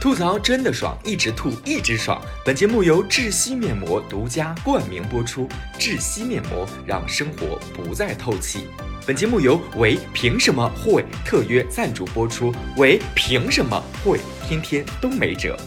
[0.00, 2.22] 吐槽真的爽，一直吐一直爽。
[2.44, 8.68] 本节目由窒息面膜独家冠名播出，窒息面膜让生活不再透气。
[9.04, 15.58] 本节目由唯凭什么会特约赞助播出，唯凭什么会天天都没辙。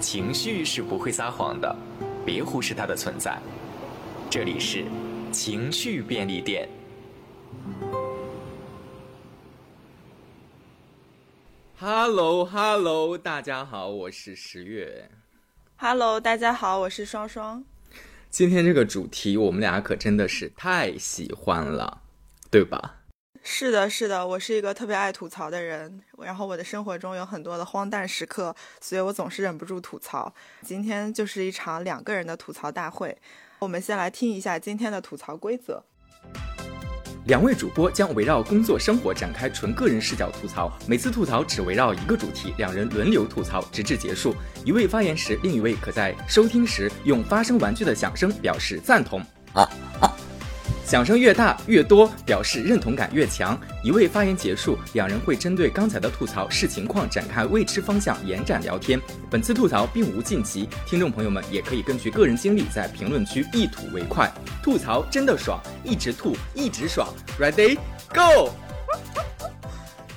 [0.00, 1.76] 情绪是不会撒谎的，
[2.26, 3.38] 别忽视它的存在。
[4.28, 4.84] 这里是
[5.30, 6.68] 情绪便利店。
[11.82, 15.10] Hello，Hello，大家好，我是十月。
[15.78, 17.64] Hello，大家好，我是双双。
[18.28, 22.02] 今天这个主题我们俩可真的是太喜欢了，
[22.50, 22.96] 对吧？
[23.42, 30.34] 是的，是的，我是一个特别爱吐槽的人，然后我的生活中有很多的荒诞时刻，所以我总是忍不住吐槽。
[30.60, 33.16] 今天就是一场两个人的吐槽大会，
[33.60, 35.82] 我们先来听一下今天的吐槽规则。
[37.30, 44.34] 两位主播将围绕工作生活展开纯个人视角吐槽，每次吐槽只围绕一个主题，两人轮流吐槽，直至结束。
[44.64, 49.24] 一位发言时，另一位可在收听时用发声玩具的响声表示赞同。
[50.90, 53.56] 响声越大越多，表示认同感越强。
[53.80, 59.00] 一位发言结束，两人会针对刚才的吐槽视情况展开未知方向延展聊天。
[59.30, 64.28] 本次吐槽并无晋级，听众朋友们也可以根据个人经历在评论区一吐为快。
[64.64, 67.06] 吐槽真的爽，一直吐一直爽。
[67.38, 67.78] Ready
[68.12, 68.50] go！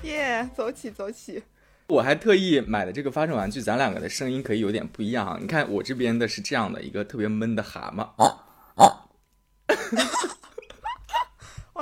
[0.01, 1.43] 耶、走起走起！
[1.85, 5.37] 我还特意买了这个发声玩具，咱两个的声音可以有点不一样啊。
[5.39, 8.09] 你看我这边的是这样的一个特别闷的蛤蟆。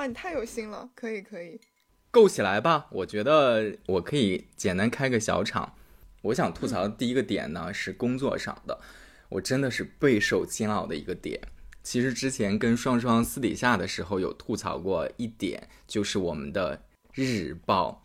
[0.02, 1.62] 哇，你太有心了，可以可以。
[2.10, 2.88] 够起来吧？
[2.90, 5.76] 我觉得我可以简单开个小场。
[6.24, 8.80] 我想吐槽的第一个点呢是工作上的，
[9.30, 11.40] 我真的是备受煎熬的一个点。
[11.84, 16.82] 其实之前跟双双私底下的时候有吐槽过一点，就是我们的
[17.14, 18.04] 日报。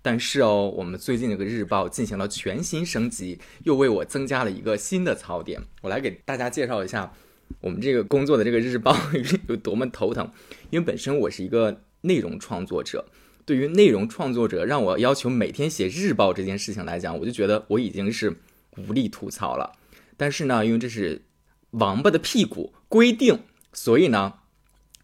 [0.00, 5.60] 但是哦，我们最近这个日报进行了全新升级，又为我增加了一个新的槽点。
[5.82, 7.12] 我来给大家介绍一下
[7.60, 8.96] 我们这个工作的这个日报
[9.48, 10.30] 有多么头疼，
[10.70, 13.06] 因为本身我是一个内容创作者。
[13.44, 18.36] 对于内容创作者让我要求每天写日报这件事情来讲，我就觉得我已经是
[18.76, 19.72] 无力吐槽了。
[20.16, 21.22] 但是呢，因为这是
[21.70, 23.40] 王八的屁股规定，
[23.72, 24.34] 所以呢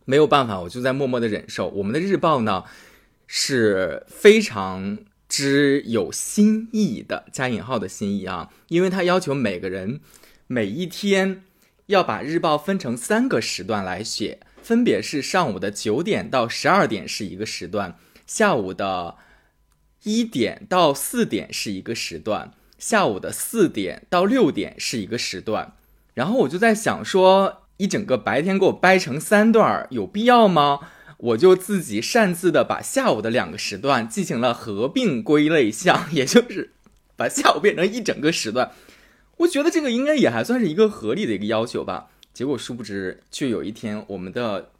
[0.04, 1.68] 没有办法，我就在默默的忍受。
[1.68, 2.64] 我们的日报呢
[3.28, 4.98] 是非常
[5.28, 10.00] 之有新意的，加引号的新意啊，因为它要求每个人
[10.48, 11.44] 每一天
[11.92, 17.96] 要把日报分成三个时段来写，分别是上午的九点到十二点是一个时段。
[18.26, 19.16] 下午的
[20.04, 25.74] 一点到四点是一个时段，下午的四点到六点是一个时段。
[26.14, 30.80] 然后我就在想说，一整个白天给我掰成三段，有必要吗？
[31.18, 36.72] 我就自己擅自的把下午的两个时段进行了合并归类项， 也就是
[37.16, 38.72] 把下午变成一整个时段。
[39.42, 42.10] 我觉得这个应该也还算是一个合理的一个要求吧。
[42.32, 44.70] 结果殊不知，就有一天我们的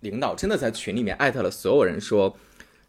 [0.00, 2.36] 领导真的在群里面艾特了所有人说。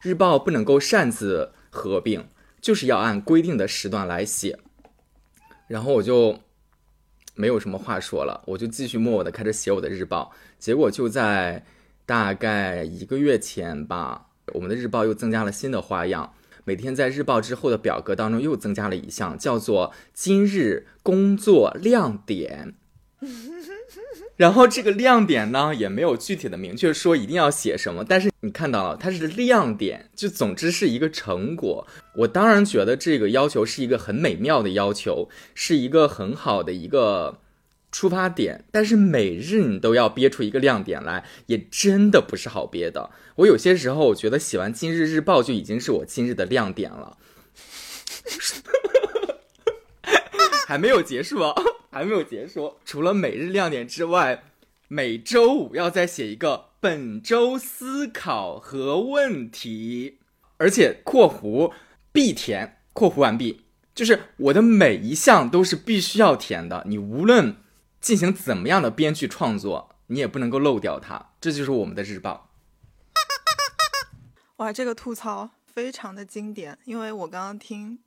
[0.02, 2.24] 日报不能够擅自合并，
[2.62, 4.58] 就是要按规定的时段来写。
[5.68, 6.40] 然后我就
[7.36, 10.32] 没有什么话说了，我就继续默默的开始写我的日报。
[10.58, 11.66] 结果就在
[12.06, 16.34] 大概一个月前吧，我们的日报又增加了新的花样。
[16.70, 22.76] 每天在日报之后的表格当中又增加了一项，叫做“今日工作亮点”。
[24.38, 31.88] 然后这个亮点呢，也没有具体的明确说一定要写什么，但是你看到了，它是亮点，就总之是一个成果。
[32.18, 37.40] 我当然觉得这个要求是一个很美妙的要求，是一个很好的一个
[37.92, 38.66] 出发点。
[38.72, 43.10] 但是每日你都要憋出一个亮点来，也真的不是好憋的。
[43.36, 47.18] 我有些时候我觉得写完今日日报就已经是我今日的亮点了，
[50.68, 51.54] 还没有结束啊。
[51.92, 52.76] 还没有结束。
[52.86, 54.44] 除了每日亮点之外，
[54.88, 60.20] 每周五要再写一个本周思考和问题，
[60.58, 61.74] 而且（括弧
[62.12, 63.62] 必填）（括弧完毕）。
[63.96, 67.56] 就是我的每一项都是必须要填的，你无论
[68.02, 71.34] 进行怎么样的编剧创作，你也不能够漏掉它。
[71.40, 72.52] 这就是我们的日报。
[74.58, 78.00] 哇，这个吐槽非常的经典，因为我刚刚听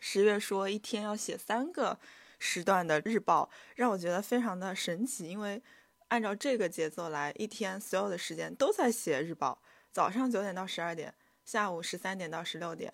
[0.00, 1.98] 十月说一天要写三个。
[2.42, 5.62] 时段的日报让我觉得非常的神奇，因为
[6.08, 9.60] 按照这个节奏来，一天所有的时间都在写日报。
[9.92, 11.12] 早上九点到十二点，
[11.44, 12.90] 下午十三点到十六点，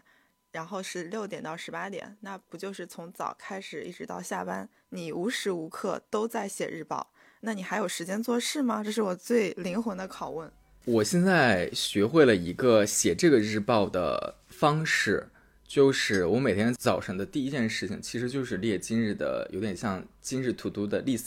[0.53, 7.13] 然后是六点到十八点，那不就是从早开始一直到下班，你无时无刻都在写日报？
[7.41, 8.83] 那你还有时间做事吗？
[8.83, 10.51] 这是我最灵魂的拷问。
[10.87, 15.29] 我现在学会了一个写这个日报的方式，
[15.67, 21.27] 就是我每天早晨的第一件事情，其实就是列今日的，有点像今日 to do 的 list，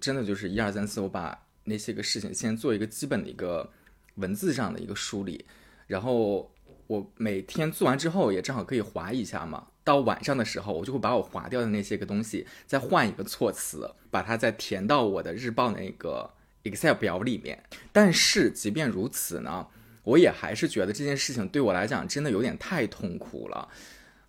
[0.00, 3.70] 真的就是一二三四，我把那些个事情先做一个基本的一个
[4.14, 5.44] 文字上的一个梳理，
[5.86, 6.50] 然后
[6.90, 9.68] 我每天做完之后，也正好可以划一下嘛。
[9.84, 16.28] 到晚上的时候，我就会把我划掉的那些个东西，再换一个措辞，把它再填到我的日报那个
[16.64, 17.62] Excel 表里面。
[17.92, 19.68] 但是即便如此呢，
[20.02, 23.68] 我也还是觉得这件事情对我来讲真的有点太痛苦了。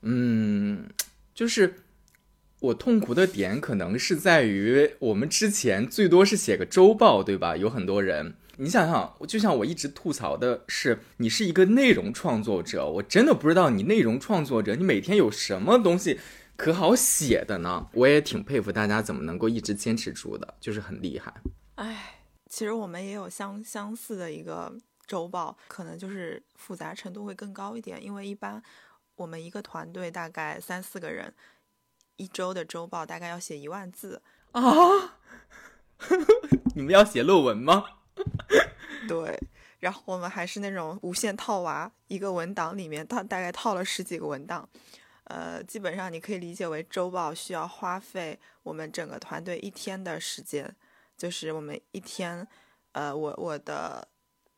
[0.04, 0.88] 嗯，
[1.34, 1.74] 就是
[2.60, 7.58] 我痛苦的点可能是在于，我们之前最多是写个周报，对吧？
[7.58, 8.36] 有很多人。
[8.62, 16.20] 你想想，就像我一直吐槽的是，你是一个内容创作者，我真的不知道你内容创作者，你每天有什么东西
[16.56, 17.90] 可好写的呢？
[17.94, 21.34] 我也挺佩服大家怎么能够一直坚持住的，就是很厉害。
[21.74, 22.22] 哎，
[22.52, 24.72] 其实我们也有相相似的一个
[25.08, 28.62] 周报，可能就是复杂程度会更高一点，因为一般
[29.16, 31.34] 我们一个团队大概三四个人，
[32.18, 34.22] 一周的周报大概要写一万字
[34.52, 34.62] 啊。
[36.76, 37.84] 你们要写论文吗？
[39.08, 39.40] 对，
[39.80, 44.68] 然后我们还是那种无限套娃，一个文档里面它大概套了十几个文档，
[45.26, 50.76] 呃，基本上你可以理解为周报需要花费我们整个团队一天的时间，
[51.18, 52.48] 就是我们一天，
[52.92, 54.08] 呃，我我的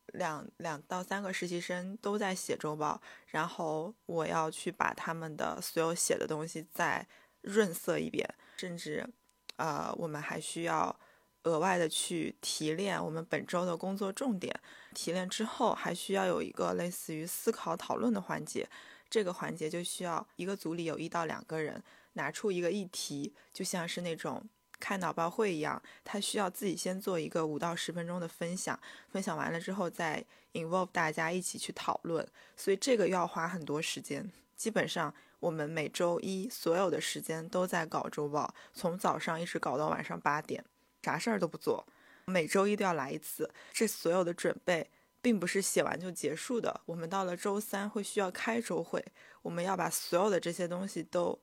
[0.08, 7.08] 两两到三个实习生都在写周报，然后我要去把他们的所有写的东西再
[7.42, 8.28] 润色一遍，
[8.58, 9.08] 甚至，
[9.56, 10.96] 呃，我们还需要。
[11.44, 14.54] 额外的去提炼我们本周的工作重点，
[14.94, 18.68] 提炼之后还需要有一个类似于思考讨论的环节，
[19.10, 24.44] 这个环节就需要一个组里有一到两个人拿出一个议题，就像是那种
[24.80, 28.80] 开脑报会一样，他需要自己先做一个五到十分钟的分享，
[29.10, 30.24] 分享完了之后再
[30.54, 34.32] involve 大家一起去讨论，所以这个要花很多时间。
[34.56, 40.64] 基本上我们每周一所有的时间都在搞周报，从早上一直搞到晚上八点。
[41.04, 41.86] 啥事儿都不做，
[42.26, 43.52] 每周一都要来一次。
[43.74, 44.90] 这所有的准备
[45.22, 46.80] 并不是写完就结束的。
[46.86, 49.04] 我们到了周三会需要开周会，
[49.42, 51.38] 我们要把所有的这些东西都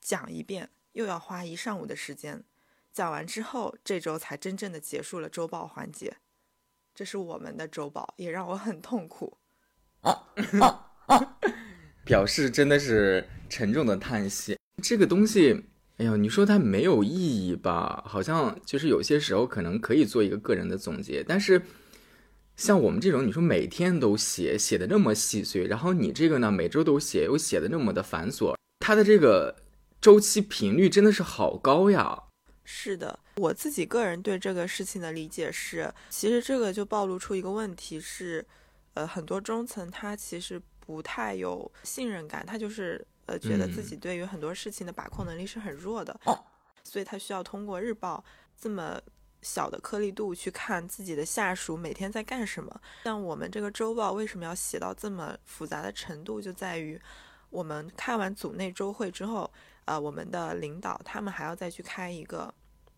[0.00, 2.42] 讲一遍，又要花一上午的时间。
[2.92, 6.16] 讲完之后，这周才真正的结束了周报环节。
[6.92, 9.38] 这是我们的周报，也让我很痛苦。
[12.04, 14.58] 表示真的是沉重的叹息。
[14.82, 15.64] 这个东西。
[15.98, 17.10] 哎呦，你说它没有意
[17.48, 18.04] 义吧？
[18.06, 21.60] 好像就是有些时候可能可以做一个个人的总结，但是
[22.54, 29.56] 像我们这种，你说每天都写，写的那么细碎，然后你这个呢，每周都写，又写的那么的繁琐，它的这个
[30.00, 32.22] 周期频率真的是好高呀。
[32.62, 38.46] 是的，我自己个人对这个事情的理解是，其实这个就暴露出一个问题是，
[38.94, 43.04] 呃，很多中层他其实不太有信任感，他就是。
[43.28, 46.18] 呃，觉得自己对于很多事情的把控能力是很弱的，
[46.82, 48.24] 所以他需要通过日报
[48.58, 48.98] 这么
[49.42, 52.80] 小的颗粒度去看自己的下属每天在干什么。
[53.04, 56.98] 像我们这个周报为什么要写到这么复杂的程度，就在于
[57.50, 59.52] 我们开完组内周会之后，
[59.84, 62.54] 呃，我们的领导他们还要再去开一个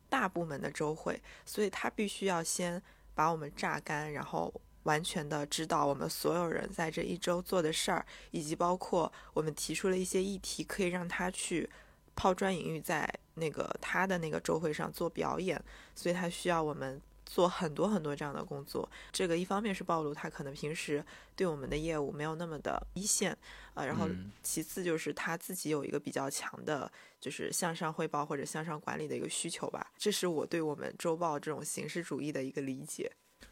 [0.08, 2.80] 大部门的周会，所以他必须要先
[3.16, 4.54] 把我们榨干，然后。
[4.84, 11.68] 完全的知道我们所有人在这一周做的事儿，以及包括我们提出了一些议题，可以让他去
[12.16, 15.62] 抛砖引玉，在那个他的那个周会上做表演，
[15.94, 18.88] 所以他需要我们做很多很多这样的工作。
[19.12, 21.04] 这个一方面是暴露他可能平时
[21.36, 23.36] 对我们的业务没有那么的一线，
[23.74, 24.08] 呃，然后
[24.42, 29.92] 其次就是他自己有一个比较强的，就是向上汇报或者向上管理的一个需求吧。
[29.96, 33.10] 这是我对我们周报这种形式主义的一个理解。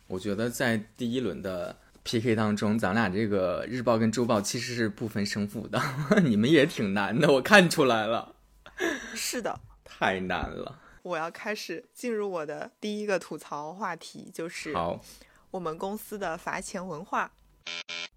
[0.08, 5.78] 我觉得在第一轮的 PK 当中，咱俩这个日报跟周报其实是不分胜负的。
[6.24, 8.34] 你们也挺难的，我看出来了。
[9.14, 10.80] 是的， 太难了。
[11.02, 14.98] 我要开始进入我的第一个吐槽话题，就是好，
[15.50, 17.30] 我们公司的罚钱文化。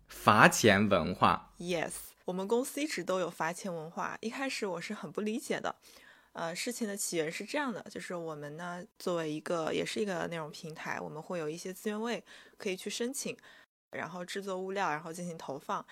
[0.07, 1.91] 罚钱文化？Yes，
[2.23, 4.17] 我们公司一直都有罚钱文化。
[4.21, 5.75] 一开始我是很不理解的。
[6.33, 12.23] 呃，事情的起源是这样的，就是我们呢，作为一个也是一个内容平台，我们会有一些资源位
[12.57, 13.37] 可以去申请，
[13.91, 15.85] 然后制作物料，然后进行投放。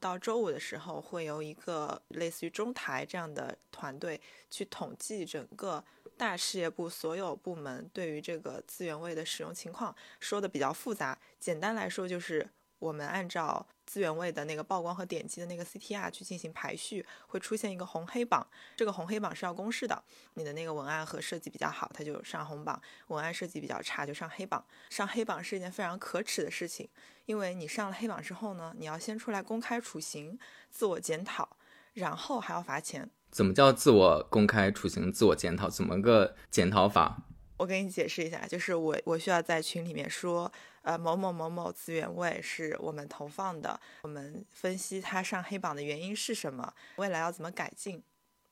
[0.00, 4.20] 到周五的时候，会有一个类似于中台这样的团队
[4.50, 5.84] 去统计整个
[6.16, 9.94] 大事业部所有部门对于这个资源位的使用情况。
[10.18, 12.48] 说的比较复杂，简单来说就是
[12.82, 18.44] 我们按照资源位的那个曝光和点击的那个 CTR 去进行排序，会出现一个红黑榜。
[18.76, 20.02] 这个红黑榜是要公示的，
[20.34, 24.66] 你的那个文案和设计比较好，它就上红榜；文案设计比较差，就上黑榜。
[24.90, 26.88] 上黑榜是一件非常可耻的事情，
[27.24, 30.36] 因为你上了黑榜之后呢，你要先出来公开处刑、
[30.68, 31.56] 自我检讨，
[31.92, 33.08] 然后还要罚钱。
[33.30, 35.70] 怎么叫自我公开处刑、自我检讨？
[35.70, 37.22] 怎么个检讨法？
[37.58, 40.50] 我给你解释一下，就是我我需要在群里面说，
[40.82, 48.02] 呃，某某某某资源位是我们投放的，我们分析它上黑榜的原因是什么，未来要怎么改进，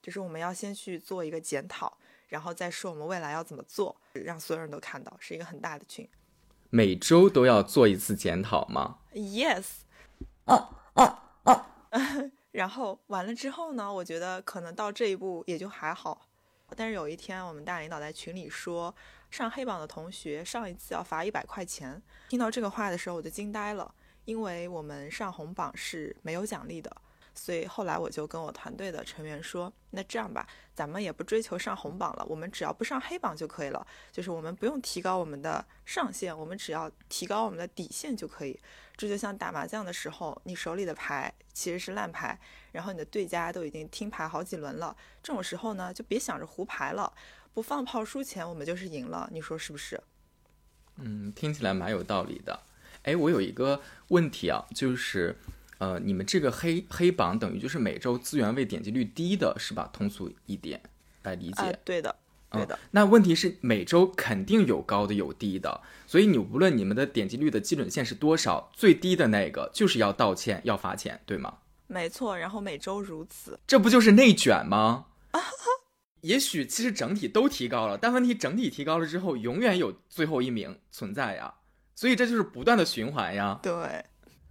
[0.00, 6.08] 就是我们要先去做一个检讨，然后再说我们未来要怎么做，让所有人都看到，是一个很大的群。
[6.70, 9.64] 每周都要做一次检讨吗？Yes。
[12.52, 13.92] 然后完了之后呢？
[13.92, 16.28] 我觉得可能到这一步也就还好。
[16.76, 18.94] 但是有一天，我们大领导在群里说，
[19.30, 22.02] 上黑榜的同学上一次要罚一百块钱。
[22.28, 23.94] 听到这个话的时候，我就惊呆了，
[24.24, 26.94] 因为我们上红榜是没有奖励的。
[27.32, 33.86] 所以后来我就跟我团队的成员说，那这样吧，咱们也不追求上红榜了，我们只要不上黑榜就可以了。
[34.10, 38.58] 就是我们不用提高我们的上限，我们只要提高我们的底线就可以。
[38.96, 42.38] 这就像打麻将的时候，你手里的牌其实是烂牌，
[42.72, 47.10] 然后你的对家都已经听牌好几轮了，这种时候呢，就别想着胡牌了，
[47.54, 49.28] 不放炮输钱，我们就是赢了。
[49.32, 50.00] 你说是不是？
[50.96, 52.60] 嗯，听起来蛮有道理的。
[53.02, 55.36] 哎，我有一个问题啊，就是。
[55.80, 59.88] 呃，你们这个黑黑榜等于就是每周资源位点击率低的是吧？
[59.94, 60.78] 通俗一点
[61.22, 61.80] 来理解。
[61.86, 62.14] 对的，
[62.50, 62.78] 对的。
[62.90, 71.56] 那问题是每周肯定有高的有低的，所以你无论你们的点击率的基准线是多少，最低的那个就是要道歉要罚钱，对吗？
[71.86, 75.06] 没错，然后每周如此，这不就是内卷吗？
[76.22, 81.54] 也许其实整体都提高了，但问题整体提高了之后，永远有最后一名存在呀，
[81.94, 83.58] 所以这就是不断的循环呀。
[83.62, 84.04] 对。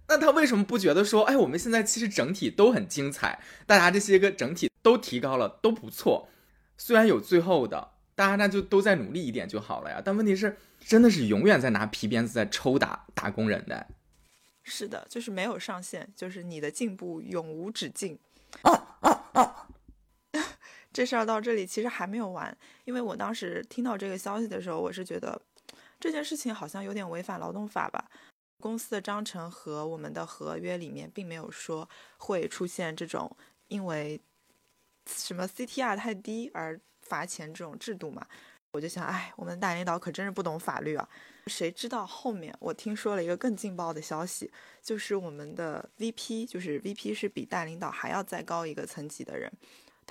[0.08, 6.28] 那他为什么不觉得说，哎，我们现在其实整体都很精彩，大家这些个整体都提高了，都不错。
[6.76, 10.02] 虽然有最后的，大家那就都在努力一点就好了呀。
[10.04, 13.86] 但问题是，真的是永远在拿皮鞭子在抽打打工人的。
[14.64, 18.18] 是的，就是没有上限，就是你的进步永无止境。
[20.92, 25.40] 这事儿到这里其实还没有完，因为我当时听到这个消息的时候，我是觉得
[25.98, 28.10] 这件事情好像有点违反劳动法吧。
[28.60, 33.34] 公司的章程和我们的合约里面并没有说会出现这种
[33.68, 34.20] 因为
[35.06, 38.26] 什么 CTR 太低而罚钱这种制度嘛？
[38.72, 41.08] 我就想，哎，我们大领导可真是不懂法律啊！
[41.46, 49.50] 谁知道后面我听说了一个更劲爆的消息，就是我们的 VP，就是 VP 是比大领导还要再高一个层级的人，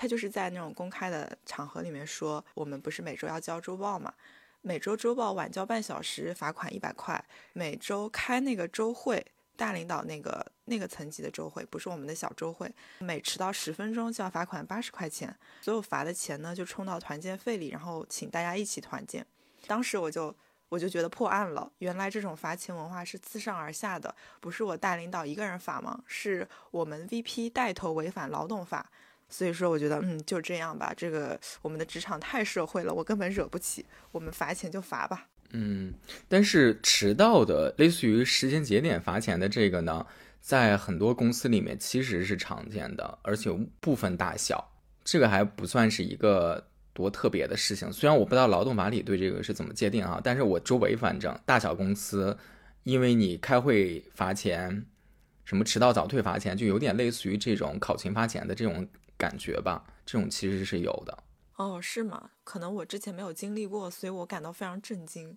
[0.00, 4.10] 他就是在那种公开的场合里面说，我们不是每周要交周报嘛？
[4.62, 7.22] 每周周报晚交半小时，罚款一百块。
[7.52, 9.22] 每周开那个周会，
[9.56, 15.36] 大领导那个那个层级的周会，不是我们的小周会，每迟到十分钟就要罚款八十块钱。
[15.60, 19.26] 所有罚的钱呢，就充到团建费里，然后请大家一起团建。
[19.66, 20.34] 当时我就
[20.70, 26.02] 我就觉得破案了，原来这种罚钱文化是自上而下的，不是我大领导一个人罚吗？
[26.06, 28.90] 是我们 VP 带头违反劳动法。
[29.30, 30.92] 所以说，我觉得，嗯，就这样吧。
[30.94, 33.86] 这个我们的职场太社会了，我根本惹不起。
[34.10, 35.28] 我们罚钱就罚吧。
[35.52, 35.94] 嗯，
[36.28, 40.04] 但是迟到的，类似于时间节点罚钱的这个呢，
[40.40, 44.72] 在很多公司里面其实是常见的，而且部分大小，
[45.04, 47.92] 这个还不算是一个多特别的事情。
[47.92, 52.36] 虽然我不知道劳动法里对这个是怎么界定啊，但是我周围反正大小公司，
[52.82, 54.86] 因为你开会罚钱，
[55.44, 58.88] 什么迟到早退罚钱，就有点类似于这种考勤罚钱的这种。
[59.20, 61.24] 感觉吧，这种其实是有的。
[61.56, 62.30] 哦，是吗？
[62.42, 65.36] 可能我之前没有经历过，所以我感到非常震惊。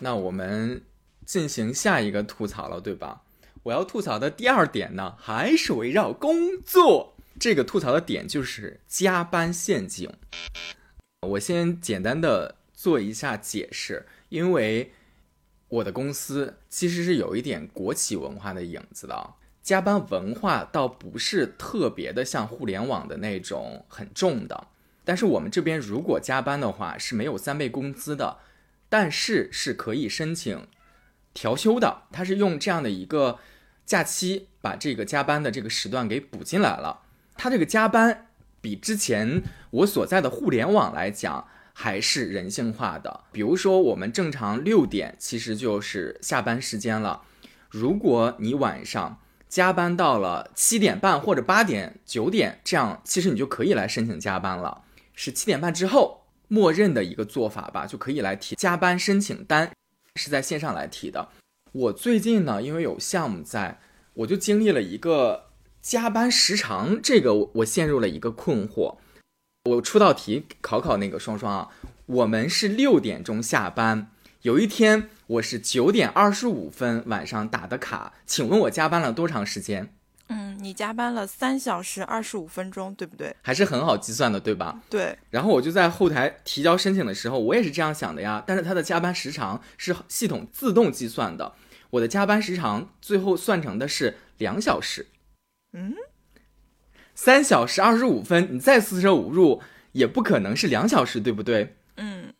[0.00, 0.82] 那我们
[1.24, 3.22] 进行下一个吐槽了，对吧？
[3.62, 7.14] 我要吐槽的第二点呢，还是围绕工作。
[7.38, 10.12] 这个吐槽的点就是加班陷阱。
[11.28, 14.92] 我先简单的做一下解释，因为。
[15.68, 24.68] 我的公司其实是有一点国企文化的影子的，加班文化倒不是特别的像互联网的那种很重的，
[25.04, 28.38] 但是我们这边如果加班的话是没有三倍工资的，
[28.88, 30.68] 但是是可以申请
[31.34, 33.40] 调休的，它是用这样的一个
[33.84, 37.00] 假期把这个加班的这个时段给补进来了，
[37.34, 38.28] 它这个加班
[38.60, 41.48] 比之前我所在的互联网来讲。
[41.78, 47.20] 还是人性化的，比如说我们正常六点其实就是下班时间了，
[47.68, 54.84] 如果你晚上加班到了七点半或者八点九点，这样其实你就可以来申请加班了。
[55.14, 59.70] 是七点半之后默认的一个做法吧，就可以来提加班申请单，
[60.14, 61.28] 是在线上来提的。
[61.72, 63.78] 我最近呢，因为有项目在，
[64.14, 65.50] 我就经历了一个
[65.82, 68.96] 加班时长，这个我陷入了一个困惑。
[69.66, 71.68] 我出道题考考那个双双啊，
[72.06, 74.08] 我们是六点钟下班，
[74.42, 79.92] 有一天我是九点二十五分晚上打的卡，请问我加班了多长时间？
[80.28, 83.34] 嗯，你加班了三小时二十五分钟，对不对？
[83.42, 84.80] 还是很好计算的，对吧？
[84.88, 85.18] 对。
[85.30, 88.42] 然后我就在后台提交申请的时候，我也是这样想的呀。
[88.46, 91.54] 但是它的加班时长是系统自动计算的，
[91.90, 95.06] 我的加班时长最后算成的是两小时。
[95.72, 95.92] 嗯。
[97.16, 101.74] 三小时二十五分，你再四舍五入也不可能是两小时，对不对？
[101.96, 102.34] 嗯，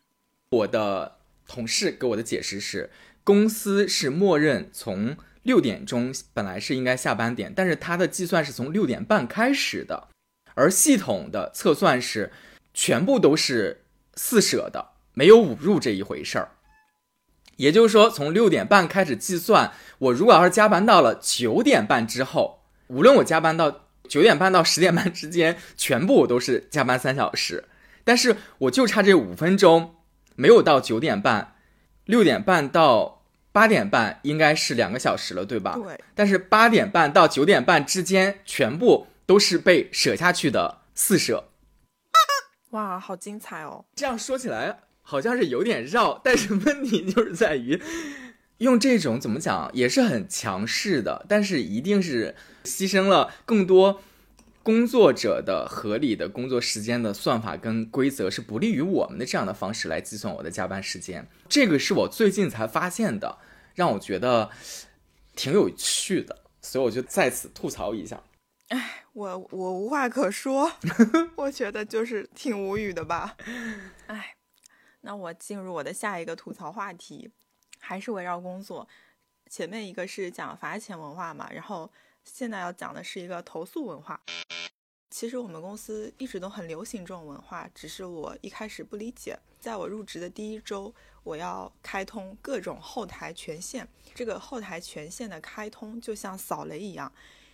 [0.51, 1.17] 我的
[1.47, 2.91] 同事给我的解释是，
[3.23, 10.09] 公司是默认从六点钟本来是应该下班点，但是它的计算是从六点半开始的，
[10.53, 12.31] 而系统的测算是
[12.71, 16.51] 全部都是四舍的，没有五入这一回事儿。
[17.55, 23.86] 也就是说，从六点半开始计算，我如果要是加班到了九点半之后，无论我加班到。
[24.07, 27.65] 九点半到十点半之间，全部我都是加班三小时，
[28.03, 29.95] 但是我就差这五分钟，
[30.35, 31.55] 没有到九点半，
[32.05, 35.77] 六点半到八点半应该是两个小时了，对吧？
[35.83, 35.99] 对。
[36.15, 41.49] 但是八点半到九点半之间，全部都是被舍下去的四舍。
[42.71, 43.85] 哇，好精彩哦！
[43.95, 47.81] 这样说起来好像是有点绕，但是问题就是在于。
[48.59, 54.01] 用这种怎么讲也是很强势的，但是一定是牺牲了更多
[54.63, 61.27] 工作者的合理的工作时间的算法跟规则，是不利于我们的这样的方式来计算我的加班时间。
[61.47, 63.37] 这个是我最近才发现的，
[63.75, 64.49] 让我觉得
[65.35, 68.21] 挺有趣的，所以我就在此吐槽一下。
[68.69, 70.69] 哎，我我无话可说，
[71.37, 73.37] 我觉得就是挺无语的吧。
[74.07, 74.35] 哎，
[75.01, 77.31] 那我进入我的下一个吐槽话题。
[77.87, 78.85] 还是围绕工作，
[79.49, 81.89] 前面一个是讲罚钱文化嘛，然后
[82.25, 84.19] 现在要讲的是一个投诉文化。
[85.09, 89.39] 其实我们公司一直都很流行这种文化，只是我一开始不理解。
[89.61, 97.09] 在我入职的第一周，我要开通各种后台权限，这个后台权限的开通就像扫雷一样，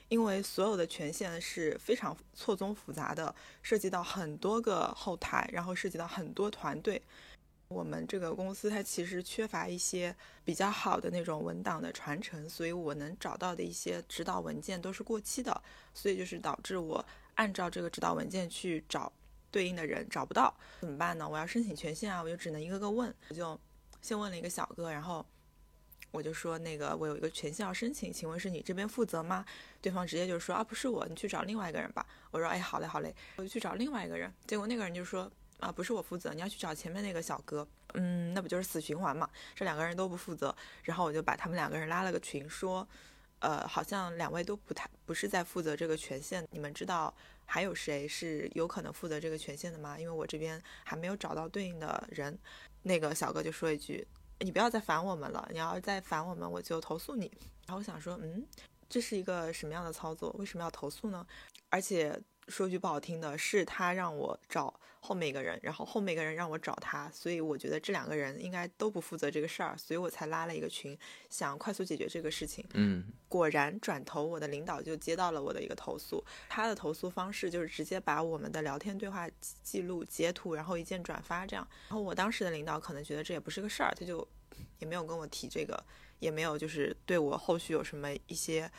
[0.08, 7.00] 因为所有的权限是非常错综复杂的，涉及到很多个后台，然后涉及到很多团队。
[7.74, 15.62] 我们这个公司它其实缺乏一些比较好的那种文档的传承，所以我能找到的一些指导文件都是过期的，
[15.94, 17.04] 所以就是导致我
[17.36, 19.12] 按照这个指导文件去找
[19.50, 21.28] 对应的人找不到，怎么办呢？
[21.28, 23.60] 我要申请权限啊，我就只能一个个问，我就
[24.02, 25.26] 先问了一个小哥，然后
[26.12, 29.44] 我就说那个我有一个权限要申请，请问是你这边负责吗？
[29.82, 32.06] 对方直接就说啊不是我，你去找另外一个人吧。
[32.32, 35.32] 我说哎好嘞好嘞，我就去找另外一个人，结果那个人就说。
[35.60, 37.68] 啊，不是我负责，你要去找前面那个小哥。
[37.94, 39.30] 嗯，那不就是死循环嘛？
[39.56, 42.88] 这两个人都不负责，然后我就把他们两个人拉了个群，说，
[43.40, 47.14] 呃，好像两位都不太不是在负责这个权限，你们知道
[47.46, 49.98] 还有谁是有可能负责这个权限的吗？
[50.00, 52.38] 因为我这边还没有找到对应的人。
[52.82, 54.06] 那个小哥就说一句，
[54.40, 57.32] 你不要再烦我们了，你要再烦我们，我就投诉你。
[57.68, 58.44] 然后我想说，嗯，
[58.90, 60.32] 这是一个什么样的操作？
[60.40, 61.26] 为什么要投诉呢？
[61.70, 62.20] 而且。
[62.48, 70.98] 说句不好听的，是他让我找后面一个人，然后后面一个人让我找他，所以我觉得这两个人应该都不负责这个事儿，所以我才拉了一个群，
[71.30, 72.66] 想快速解决这个事情。
[72.74, 79.30] 嗯，果然转头我的领导就接到了我的一个投诉，他的投诉方式就是直接把我们的聊天对话
[79.62, 81.68] 记录截图，然后一键转发这样。
[81.90, 84.26] 然后我当时的领导可能觉得这也不是个事儿，他就
[84.80, 85.82] 也没有跟我提这个，
[86.20, 88.70] 也没有就是对我后续有什么一些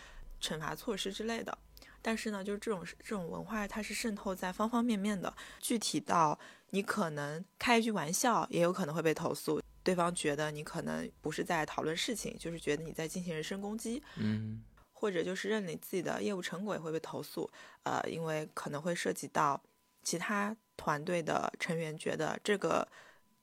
[0.40, 1.57] 惩罚措施之类的。
[2.06, 5.32] 但是呢，就是这种这种文化，它是渗透在方方面面的。
[5.58, 6.38] 具体到
[6.68, 14.02] 你可能开一句玩笑，也有可能会被投诉，对方觉得你可能不是在讨论事情，就是觉得你在进行人身攻击。
[14.16, 14.62] 嗯，
[14.92, 17.50] 或者就是认领自己的业务成果也会被投诉，
[17.84, 19.58] 呃，因为可能会涉及到
[20.02, 22.86] 其他团队的成员觉得这个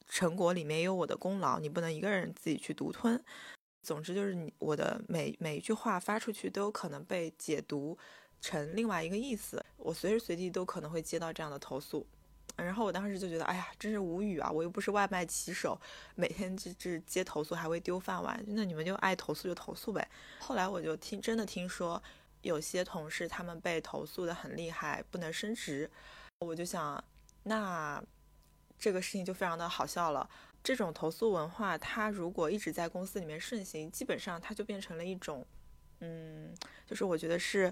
[0.08, 3.19] 成果里面有我的功劳，你不能一个人自己去独吞。
[3.82, 7.97] 总之就是你我的每每一句话发出去都有可能被解读。
[8.42, 12.06] 成另外一个意思，我随时随地都可能会接到这样的投诉，
[12.56, 14.50] 然后我当时就觉得，哎呀，真是无语啊！
[14.50, 15.80] 我又不是外卖骑手，
[16.16, 20.10] 每天就就接投诉还会丢饭碗，那你们就爱投诉就投诉呗。
[20.40, 22.02] 后来我就听真的听说
[22.42, 25.90] 有些同事他们被投诉的很厉害，不能升职，
[26.40, 27.02] 我就想，
[27.44, 28.04] 那
[28.80, 30.28] 这个事情就非常的好笑了。
[30.64, 35.46] 这种投诉文化，它如果一直在公司里面盛行，基本上它就变成了一种，
[36.00, 36.54] 嗯，
[36.88, 37.72] 就是我觉得是。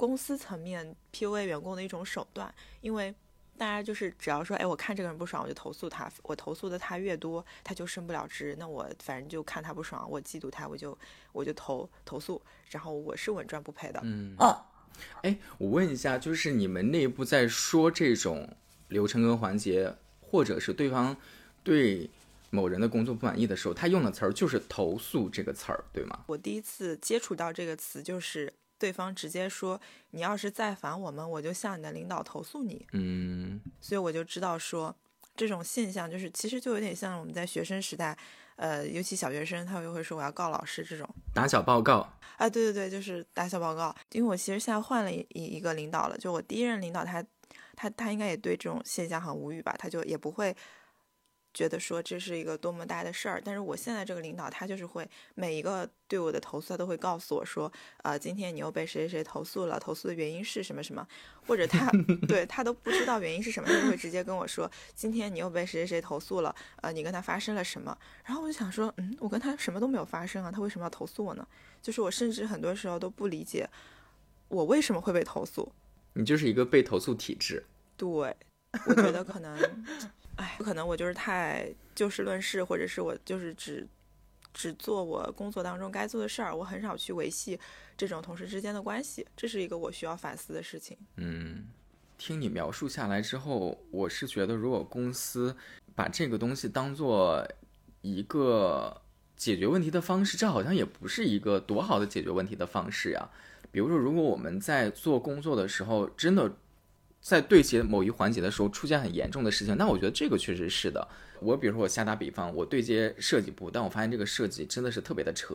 [0.00, 3.14] 公司层面 PUA 员工的一种手段，因为
[3.58, 6.10] 大家就是只要说，哎，我看这个人不爽，我就投诉他。
[6.22, 8.56] 我投诉的他越多，他就升不了职。
[8.58, 10.96] 那我反正就看他不爽，我嫉妒他，我就
[11.32, 12.40] 我就投投诉。
[12.70, 14.00] 然后我是稳赚不赔的。
[14.02, 14.64] 嗯哦，
[15.20, 18.56] 哎，我问一下，就是你们内部在说这种
[18.88, 21.14] 流程跟环节，或者是对方
[21.62, 22.08] 对
[22.48, 26.24] 某人的工作不满意的时候，他用的词儿就是“投诉”这个词儿，对吗？
[26.26, 29.78] 我第一次接触到这个词，就是对方直接说
[30.10, 32.86] ：“你要是再烦我们，我就向你的领导投诉你。
[32.94, 34.96] 嗯”所以我就知道说，
[35.36, 38.16] 这种现象就是其实就有点像我们在学生时代，
[38.56, 41.06] 呃，尤其小学生，他就会说我要告老师这种。
[41.34, 43.94] 打小报告，啊，对对对，就是打小报告。
[44.12, 47.22] 因为我其实现在换了一一一个领导了，就我第一任领导他，
[47.76, 50.56] 他他应该也对这种现象很无语吧，他就也不会
[51.52, 53.40] 觉得说这是一个多么大的事儿。
[53.44, 57.70] 但是我现在这个领导，他就是会每一个对我的投诉，他都会告诉我说，
[58.02, 61.06] 呃，今天你又被谁谁谁投诉了，投诉的原因是什么什么，
[61.46, 61.90] 或者他
[62.28, 67.96] 对他都不知道原因是什么，他就会直接跟我说，今天你又被谁谁谁投诉了，呃，你跟他发生了什么？
[68.24, 71.46] 然后我就想说，嗯，我跟他什么都没有发生啊，他为什么要投诉我呢？
[71.82, 73.68] 就是我甚至很多时候都不理解
[74.48, 75.72] 我为什么会被投诉。
[76.12, 77.64] 你就是一个被投诉体质。
[77.96, 78.10] 对，
[78.86, 79.56] 我觉得可能，
[80.40, 83.86] 哎，可能我就是太就事论事，或者是我就是只
[84.54, 87.60] 只做我工作当中该做的事儿，我很少去维系
[87.94, 90.96] 这种同事之间的关系，这是一个我需要反思的事情。
[91.16, 91.66] 嗯，
[92.16, 95.54] 听你描述下来之后，我是觉得，如果公司
[95.94, 97.46] 把这个东西当做
[98.00, 99.02] 一个
[99.36, 103.28] 解决问题的方式，这好像也不是一个多好的解决问题的方式呀。
[103.70, 106.50] 比如说，如果我们在做工作的时候，真的
[107.20, 111.06] 在对接某一环节的时候出现很严重的事情，那我觉得这个确实是的。
[111.40, 115.54] 我比如说，我瞎打比方，我对接设计部，但我发现这个设计真的是特别的扯，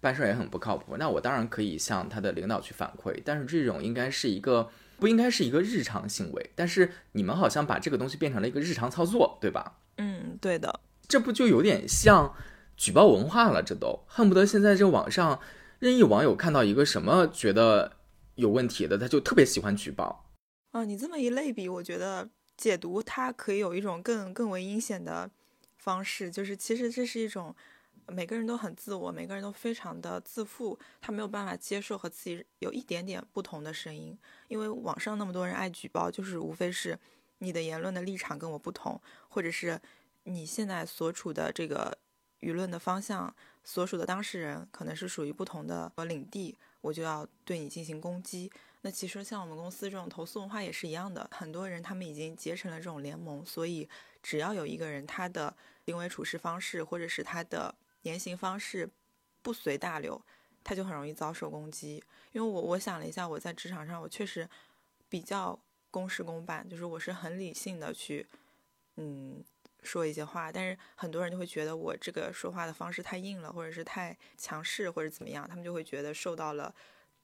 [0.00, 0.96] 办事儿也很不靠谱。
[0.96, 4.68] 那我当然可以向他的领导去反馈，但是这种应该是一个
[4.98, 6.50] 不应该是一个日常行为。
[6.56, 9.78] 但是你们好像把这个东西变成了一个日常操作，对吧？
[9.98, 10.80] 嗯，对的。
[11.06, 12.34] 这不就有点像
[12.76, 13.62] 举报文化了？
[13.62, 15.40] 这都恨不得现在这网上
[15.78, 17.92] 任意网友看到一个什么觉得
[18.36, 20.29] 有问题的，他就特别喜欢举报。
[20.72, 25.28] 啊，你这么一类比，我觉得解读它可以有一种更更为阴险的
[25.78, 27.54] 方式，就是其实这是一种
[28.06, 36.96] 每个人都很自我，每个人都非常的自负，他没有办法接受和自己有一点点不同的声音，因为网上那么多人爱举报，就是无非是
[37.38, 39.80] 你的言论的立场跟我不同，或者是
[40.22, 41.98] 你现在所处的这个
[42.42, 48.52] 舆论的方向，所属的当事人可能是属于不同的领地，我就要对你进行攻击。
[48.82, 53.88] 那其实像我们公司这种投诉文化也是一样的，很多人他们已经结成了这种联盟，所以
[54.22, 58.88] 只要有一个人他的行为处事方式或者是他的言行方式
[59.42, 60.20] 不随大流，
[60.64, 62.02] 他就很容易遭受攻击。
[62.32, 64.48] 因为我我想了一下，我在职场上我确实
[65.08, 65.58] 比较
[65.90, 68.26] 公事公办，就是我是很理性的去
[68.96, 69.44] 嗯
[69.82, 76.74] 说一些话，但是很多人就会觉得我这个说话的方式太硬了，或者是太强势或者怎么样，他们就会觉得受到了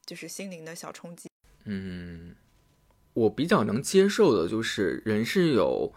[0.04, 1.30] 就是心灵的小冲击。
[1.66, 2.34] 嗯，
[3.12, 5.92] 我比较能接受的就是人是有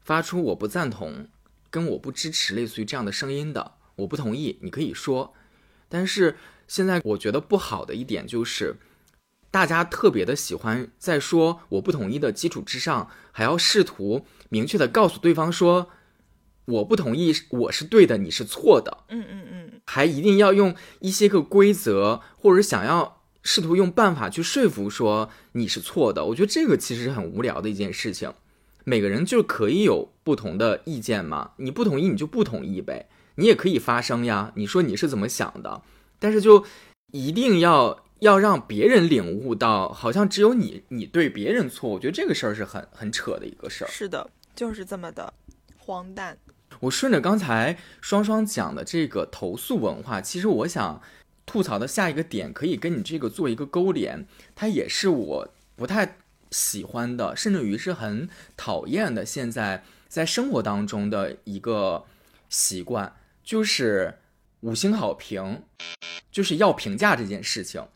[0.00, 1.28] 发出我不赞同
[1.70, 5.34] 跟我不支持类似于这样的声音的，我不同意，你可以说。
[5.88, 6.36] 但是
[6.66, 8.76] 现在我觉得不好的一点就是，
[9.50, 15.90] 大家特别的喜欢在说我不同意的基础之上，还要试图明确的告诉对方说
[16.64, 19.04] 我不同意，我是对的，你是错的。
[19.08, 26.24] 嗯嗯嗯，还一定要用一些个规则，或者想要试图用办法去说服说你是错的。
[26.26, 28.32] 我觉得这个其实是很无聊的一件事情。
[28.84, 34.52] 每个人就可以有不同的意见嘛，你不同意你就不同意呗，你也可以发声呀。
[34.56, 35.82] 你说你是怎么想的，
[36.18, 36.64] 但是就
[37.12, 41.90] 一定要要让别人领悟到，好像只有你你对别人错。
[41.90, 43.88] 我觉得这个事儿是很很扯的一个事儿。
[43.88, 45.32] 是的，就是这么的
[45.78, 46.36] 荒诞。
[46.80, 51.00] 我顺着刚才双双讲的这个投诉文化，其实我想
[51.46, 56.16] 吐槽的下一个点，可以跟你这个做一个勾连，它也是我不太
[56.50, 59.24] 喜欢的，甚至于是很讨厌的。
[59.24, 62.04] 现在在生活当中的一个
[62.48, 64.18] 习惯，就是
[64.60, 65.62] 五星好评，
[66.30, 67.86] 就是要评价这件事情。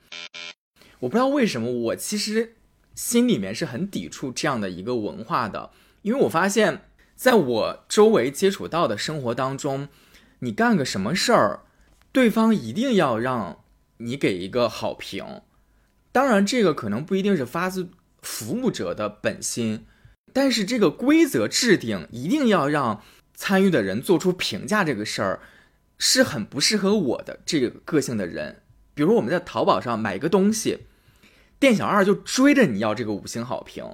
[1.01, 2.57] 我不知道为什么，我其实
[2.95, 5.71] 心里面是很抵触这样的一个文化的，
[6.03, 6.83] 因为我发现。
[7.17, 9.89] 在我周围接触到的生活当中，
[10.41, 11.61] 你干个什么事儿，
[12.17, 13.63] 对方一定要让
[13.99, 15.43] 你给一个好评。
[16.13, 17.91] 当然，这个可能不一定是发自
[18.23, 19.85] 服务者的本心，
[20.33, 23.03] 但是这个规则制定一定要让
[23.35, 25.41] 参与的人做出评价，这个事儿
[25.99, 28.63] 是很不适合我的这个个性的人。
[28.95, 30.87] 比如我们在淘宝上买一个东西，
[31.59, 33.85] 店小二就追着你要这个五星好评。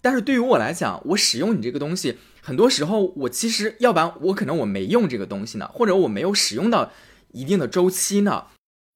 [0.00, 6.90] 但是对于我来讲，我使用你这个东西，很多时候我其实要不然我可能我没用这个东西呢，或者我没有使用到
[7.36, 8.46] 一定的周期呢，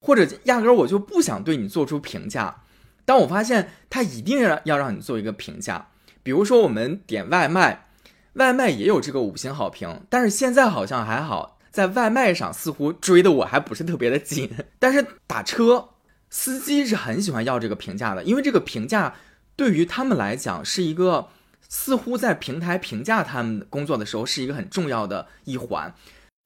[0.01, 2.63] 或者压根儿我就不想对你做出评价。
[3.05, 5.89] 当我发现他一定要要让你做一个评价，
[6.23, 7.87] 比如说我们点外卖，
[8.33, 14.49] 外卖也有这个五星好评，但是现在好像还好，在外卖上似乎追的我还不是特别的紧，
[14.79, 15.89] 但是打车。
[16.33, 19.15] 司机是很喜欢要这个评价的，因为这个评价
[19.57, 21.27] 对于他们来讲是一个
[21.67, 25.93] 似乎在平台评价他们工作的时候是一个很重要的一环。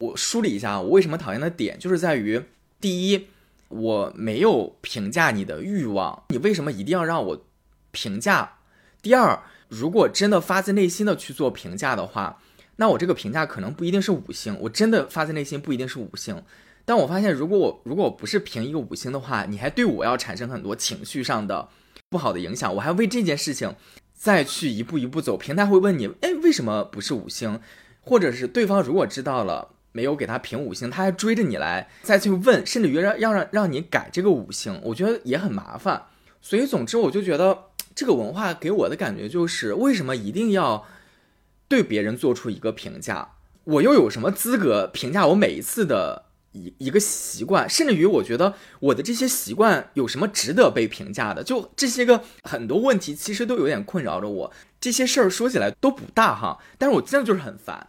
[0.06, 2.41] 我梳理一下，我为什么讨厌的点就是在于：
[2.80, 3.28] 第一，
[3.70, 7.46] 我没有评价你的欲望，你为什么一定要让我
[7.91, 8.58] 评价？
[9.02, 12.41] 第二，如果真的发自内心的去做评价的话，
[12.78, 16.41] 那我这个评价可能不一定是五星，我真的发自内心不一定是五星。
[16.84, 21.70] 但我发现，如果我如果我不是评一个五星的话，你还对我要产生很多情绪上的
[22.10, 23.76] 不好的影响，我还为这件事情
[24.13, 25.36] 再去一步一步走。
[25.36, 27.60] 平台会问你，哎，为什么不是五星？
[28.02, 36.03] 或者是对方如果知道了没有给他评五星，他还追着你来再去问，甚至于让要让让你改这个五星，我觉得也很麻烦。
[36.41, 37.58] 所以总之，我就觉得
[37.95, 40.86] 这个文化给我的感觉就是，为什么一定要
[41.69, 43.29] 对别人做出一个评价？
[43.63, 46.25] 我又有什么资格评价我每一次的？
[46.58, 51.43] 一一个习惯，甚至于我觉得我的这些习惯有什么值得被评价的？
[51.43, 54.53] 就这些个很多问题，其实都有点困扰着我。
[54.79, 57.88] 这些事儿说起来都不大哈，但是我真的就是很烦。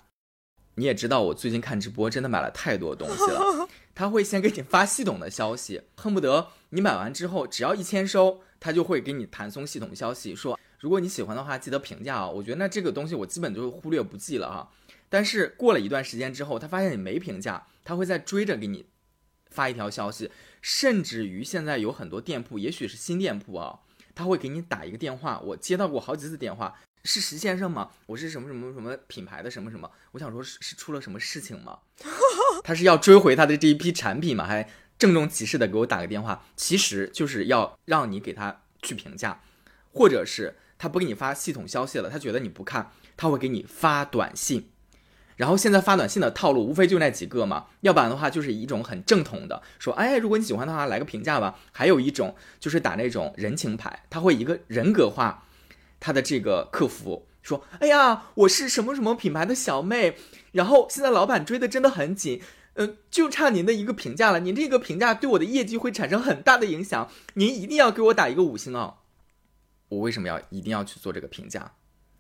[0.77, 3.69] 你也知道，我最近看直播真的买了太多东西了。
[3.95, 12.29] 他会先给你发系统的消息，恨不得你买完之后只要一签收，他就会给你弹送系统消息，说如果你喜欢的话，记得评价啊。
[12.29, 14.71] 我觉得那这个东西我基本就忽略不计了哈。
[15.09, 17.67] 但是过了一段时间之后，他发现你没评价。
[17.83, 18.85] 他会再追着给你
[19.49, 20.29] 发一条消息，
[20.61, 23.79] 甚至于现在有很多店铺，也许是新店铺啊，
[24.13, 25.39] 他会给你打一个电话。
[25.39, 26.75] 我接到过好几次电话，
[27.07, 27.91] 是石先生吗？
[28.07, 29.89] 我是什么什么什么品牌的什么什么？
[30.11, 31.79] 我想说，是是出了什么事情吗？
[32.65, 34.45] 他是要追回他的这一批产品吗？
[34.45, 39.41] 还郑重其事的给我打个电话，其实就是要让你给他去评价，
[39.93, 44.69] 或者是他不给你发系统消息了，他觉得你不看，他会给你发短信。
[45.37, 51.59] 然后现在发短信的套路无非就那几个嘛，要不然的话就是一种很正统的，说哎，如果你喜欢的话来个评价吧。
[51.73, 55.47] 还有一种就是打那种人情牌，他会一个人格化
[56.01, 60.17] 他的这个客服，说哎呀，我是什么什么品牌的小妹，
[60.53, 62.43] 然后现在老板追的真的很紧，
[62.75, 68.99] 嗯，就差您的一个评价了，您这个评价对我的业绩会产生很大的影响，您一定要给我打一个五星哦。
[69.89, 71.73] 我为什么要一定要去做这个评价？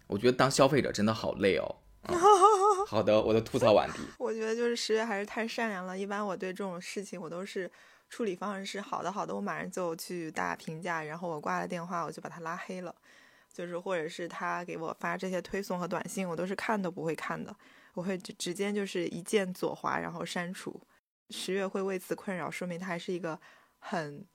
[0.06, 1.76] 我觉得当消费者真的好累哦。
[2.86, 3.98] 好的，我的吐槽完毕。
[4.18, 5.98] 我觉得就是十月还是太善良了。
[5.98, 7.68] 一般我对这种事情，我都是
[8.08, 12.94] 处理方式是好的，好的，我马上就去打评价，然后我挂了电话，我就把他拉黑了。
[13.56, 17.56] 就是或者是他给我发这些推送和短信，我都是看都不会看的，
[17.94, 20.78] 我会直接就是一键左滑，然后删除。
[21.30, 23.40] 十月会为此困扰，说明他还是一个
[23.78, 24.26] 很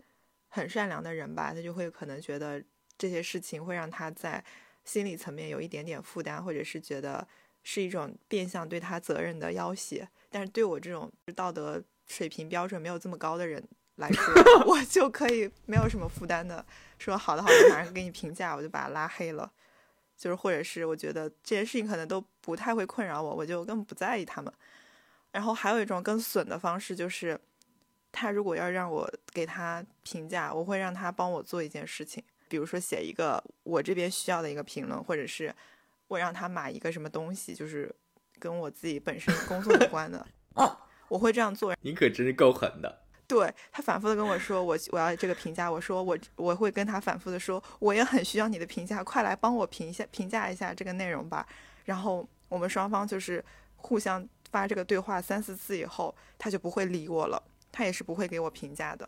[0.47, 1.53] 很善良的人吧？
[1.53, 2.63] 他就会可能觉得
[2.97, 4.43] 这些事情会让他在
[4.83, 7.27] 心理层面有一点点负担，或者是觉得。
[7.63, 13.63] 是一种变相对他责任的要挟，但是对我这种道德水平标准没有这么高的人
[14.01, 14.33] 来说，
[14.67, 16.65] 我就可以没有什么负担的
[16.99, 19.49] 说好的好的，马上给你评价，我就把他拉黑了。
[20.17, 24.53] 就是或者是我觉得这件事情可能都不太会困扰我，我就根本不在意他们。
[25.31, 27.39] 然后还有一种更损的方式，就是
[28.11, 35.55] 他如果要让我给他评价，我会让他帮我做一件事情，比如说写一个我这边需要的一个评论，或者是。
[36.07, 37.89] 我让他买一个什么东西，就是
[38.37, 41.73] 跟我自己本身工作有关的 哦，我会这样做。
[41.79, 43.03] 你可真是够狠的。
[43.31, 45.71] 对他反复的跟我说，我我要这个评价。
[45.71, 51.47] 我说我我会跟他反复的说，我也很需要你的评价，快来帮我评一下评价一下这个内容吧。
[51.85, 53.43] 然后我们双方就是
[53.77, 57.41] 互相发这个对话三四次以后，他就不会理我了，
[57.71, 59.07] 他也是不会给我评价的。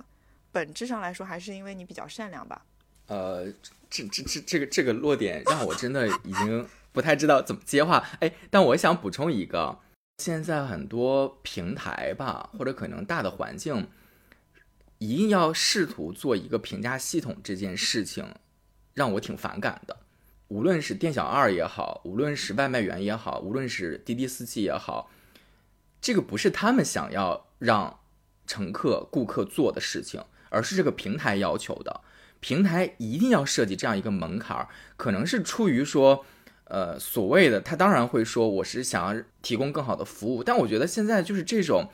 [0.52, 2.64] 本质上来说，还是因为你比较善良吧。
[3.08, 3.46] 呃，
[3.90, 6.66] 这这这这个这个落点让我真的已经。
[6.94, 9.80] 不太知道怎么接话，哎，但我想补充一个，
[10.20, 13.90] 现在很多平台吧，或者可能大的环境，
[15.04, 18.26] 一定要试图做一个评价系统这件事情，
[18.94, 19.98] 让我挺反感的。
[20.48, 25.12] 无论是店小二也好，无论是外卖员也好，无论是滴滴司机也好，
[26.00, 28.00] 这个不是他们想要让
[28.48, 32.02] 乘客、顾客做的事情，而是这个平台要求的。
[32.40, 36.26] 平台一定要设计这样一个门槛儿，可能是出于说。
[36.66, 41.92] 呃，所谓的他当然会说我是想要提供更好的服务，但我觉得现在就是这种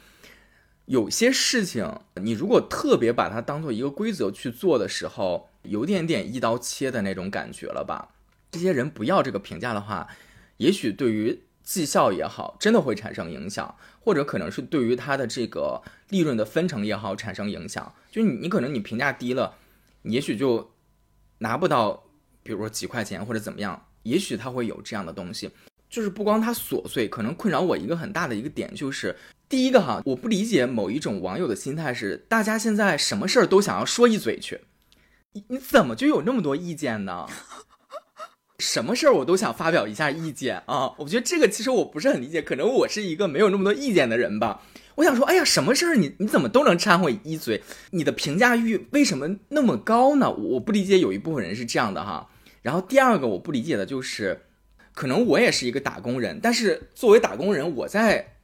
[0.89, 8.09] 有些事情，你如果特别把它当做一个规则去做的时候，有点点一刀切的那种感觉了吧？
[8.49, 10.07] 这些人不要这个评价的话，
[10.57, 17.93] 也许对于绩效也好，真的会产生影响，或者可能是对于他的这个利润的分成也好产生影响。
[18.11, 19.57] 就你，你可能你评价低了，
[20.01, 20.71] 也许就
[21.37, 22.05] 拿不到，
[22.41, 25.51] 比如说几块钱或者怎么样，也许他会有这样的东西。
[25.87, 29.15] 就是不光他琐碎，可能困扰我一个很大的一个点就是，
[29.49, 34.61] 第一个哈，我不理解某一种网友的心态是，大家现在什么事儿都想要说一嘴去，
[35.33, 37.25] 你你怎么就有那么多意见呢？
[38.59, 40.93] 什么事儿我都想发表一下意见啊！
[40.99, 44.61] 我觉得这个其实我不是很理解，可能我是一个没有那么多意见的人吧。
[44.95, 47.63] 我想说，哎呀，什么事儿你你怎么都能掺和一嘴？
[47.91, 50.29] 你的评价欲为什么那么高呢？
[50.29, 52.29] 我不理解，有一部分人是这样的哈。
[52.61, 54.41] 然后第二个我不理解的就是，
[54.93, 58.38] 可能我也是一个打工人，但是作为打工人，我在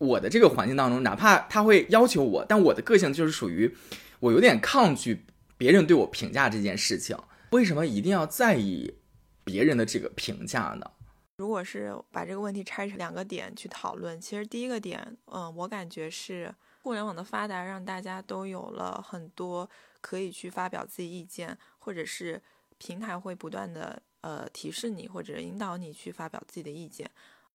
[0.00, 3.72] 我的这个环境当中，哪怕他会要求我，但我的个性就是属于
[4.18, 5.24] 我有点抗拒
[5.56, 7.16] 别人对我评价这件事情。
[7.50, 8.94] 为什么一定要在意？
[9.42, 10.90] 别人的这个评价呢？
[11.38, 19.68] 如果是把这个问题拆成两个点去讨论，其实第一个点，嗯，我感觉是互联网的发达让大家都有了很多
[20.00, 22.40] 可以去发表自己意见，或者是
[22.78, 27.10] 平台会不断的呃提示你或者引导你去发表自己的意见，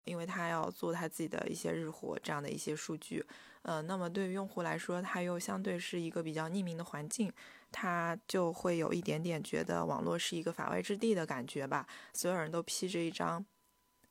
[0.06, 3.26] 因为他要做他自己的一些日活这样的一些数据，
[3.64, 7.32] 呃，那么对于用户来说，他又相对是一个比较匿名的环境。
[7.72, 13.46] 他就会有一点点觉得网络是一个法外之地的感觉吧，所有人都披着一张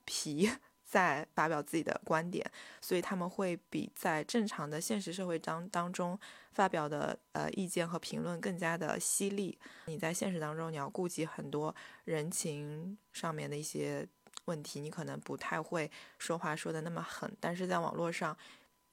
[0.04, 0.50] 皮
[0.84, 2.44] 在发表自己的观点，
[2.82, 6.18] 所以他们会比在正常的现实社会当当中
[6.52, 9.58] 发表的呃意见和评论更加的犀利。
[9.86, 14.06] 你在现实当中，你要顾及很多人情上面的一些
[14.46, 18.36] 问题，你可能不太会说话说的那么狠，但是在网络上。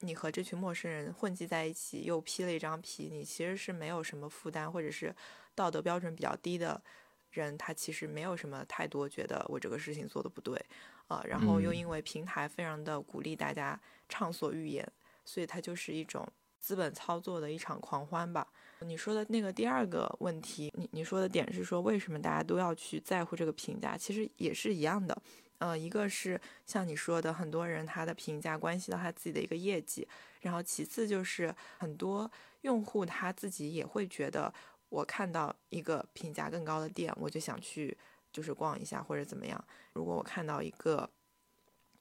[0.04, 5.14] 你和这群陌生人混迹在一起，又披了一张皮，你其实是没有什么负担，或者是
[5.54, 6.82] 道德标准比较低的
[7.30, 10.60] 人，他其实没有什么太多觉得我这个事情做的不对，
[11.06, 14.84] 啊，然后又因为平台非常的鼓励大家畅所欲言，
[15.24, 16.26] 所以它就是一种
[16.58, 18.48] 资本操作的一场狂欢吧。
[18.82, 25.16] 你说的那个第二个问题，你你说的点是说为什么大家都要去在乎这个评价，其实也是一样的。
[25.58, 30.06] 呃，一个是像你说的，很多人他的评价关系到他自己的一个业绩，
[30.40, 32.28] 然后其次就是很多
[32.62, 34.52] 用户他自己也会觉得，
[34.88, 37.96] 我看到一个评价更高的店，我就想去
[38.32, 39.64] 就是逛一下或者怎么样。
[39.92, 41.08] 如果我看到一个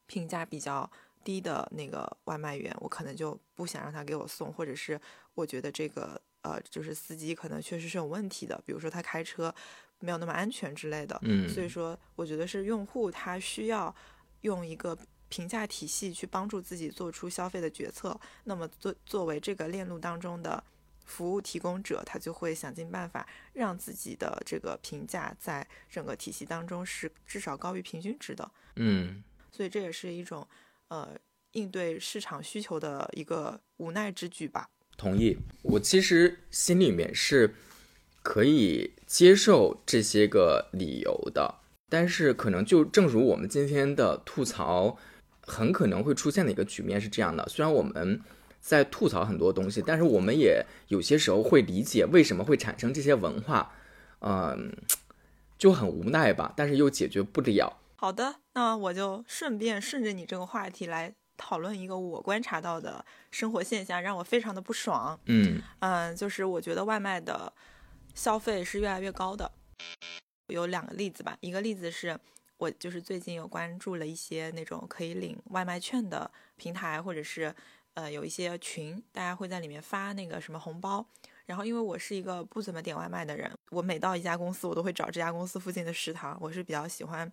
[0.08, 0.90] 评价比较
[1.24, 5.00] 低的那个外卖员，我可能就不想让他给我送，或者是
[5.36, 9.54] 我觉得这个呃就是司机可能确实是有问题的，比如说他开车。
[10.04, 13.96] 没有那么安全之类的，嗯，所以说我觉得是用户他需要
[14.42, 14.98] 用一个
[15.30, 18.20] 评价体系去帮助自己做出消费的决策。
[18.46, 20.64] 那么作作为这个链路当中的
[21.06, 28.52] 服务提供者，他就会想尽办法让自己的这个评价在整个体系当中是至少高于平均值的。
[28.78, 30.48] 嗯，所以这也是一种
[30.88, 31.16] 呃
[31.52, 34.68] 应对市场需求的一个无奈之举吧。
[35.02, 37.56] 同意，我其实心里面是。
[38.24, 41.56] 可以接受这些个理由的，
[41.90, 44.96] 但是可能就正如我们今天的吐槽，
[45.42, 48.22] 很可能会出现的一个局面是这样的：虽然我们
[48.60, 53.74] 在吐槽很多东西，但是我们也有些时候会理解为什么会产生这些文化，
[54.20, 54.72] 嗯，
[55.58, 57.82] 就很无奈吧，但是又解决不了。
[57.96, 61.12] 好的，那我就顺便顺着你这个话题来
[61.42, 65.20] 讨论一个我观察到的生活现象，让我非常的不爽。
[65.26, 67.52] 嗯嗯，就是我觉得外卖的。
[68.14, 69.50] 消费是越来越高的，
[70.48, 71.38] 有两个例子吧。
[71.40, 72.20] 一个例子是
[72.58, 77.56] 我就是最近有关注了一些那种可以领外卖券的平台，或者是
[77.94, 81.06] 呃有一些群，大家会在里面发那个什么红包。
[81.46, 86.38] 然后因为我是一个不怎么点外卖的人，我每到一家公司，我都会找这家公司附近的食堂。
[86.42, 87.32] 我是比较喜欢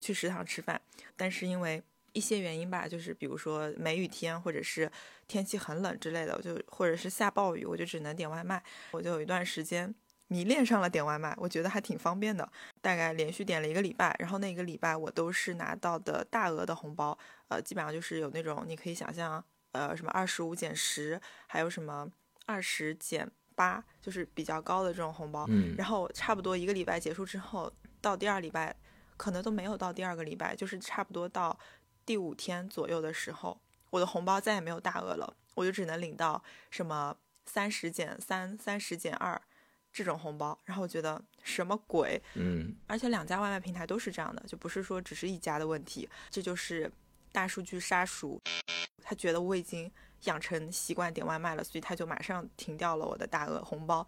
[0.00, 0.80] 去食堂吃饭，
[1.16, 1.80] 但是因为
[2.16, 4.90] 一些原因吧，就是比如说梅雨天，或者是
[5.28, 8.62] 天气很冷之类的，我就或者是下暴雨，我就只能点外卖。
[8.90, 9.94] 我就有一段时间。
[10.28, 12.50] 迷恋上了点外卖，我觉得还挺方便的。
[12.80, 22.10] 大概连续点了一个礼拜，然后那个礼拜我都是拿到的大额的红包，呃，基本上就是有那种你可以想象，呃，什么二十五减十，还有什么
[22.44, 25.46] 二十减八，就是比较高的这种红包。
[25.48, 25.76] 嗯。
[25.78, 28.74] 然后差不多一个礼拜结束之后，到第二礼拜，
[29.16, 31.56] 可能都没有到第二个礼拜，就是差不多到
[32.06, 39.38] 第五天左右的时候，我的红包再也没有大额了，我就只能领到什么三十减三、三十减二。
[39.92, 42.22] 这种红包，然后我觉得什么鬼？
[42.34, 46.92] 嗯，而且两家外卖平台都是这样的，就不是说只是一家的问题，这就是
[47.32, 48.38] 大数据杀熟。
[49.02, 49.90] 他觉得我已经
[50.24, 54.06] 养成习惯点外卖了，所以他就马上停掉了我的大额红包，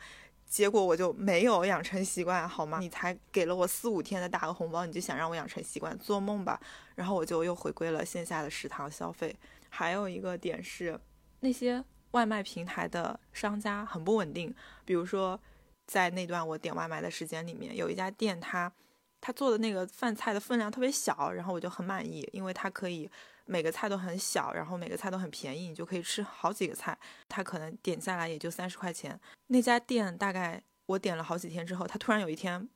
[0.48, 2.78] 结果我就没有养成习惯，好吗？
[2.80, 6.58] 你才给了我四五天的大额红包，你就想让我养成习惯，做梦吧！
[6.94, 9.36] 然后我就又回归了线下的食堂消费。
[9.68, 10.98] 还有一个点是，
[11.40, 14.54] 那些外卖平台的商家很不稳定。
[14.86, 15.38] 比如说，
[15.86, 18.72] 在那段我点外卖的时间里面，有一家店，他
[19.20, 23.10] 他做的那个饭菜的分量特别小，然后我就很满意，因为它可以
[23.48, 26.96] 每个菜都很小，然后每个菜都很便宜，你就可以吃好几个菜。
[27.28, 29.18] 他可能点下来也就三十块钱。
[29.48, 32.68] 那家店大概我点了好几天之后，他突然有一天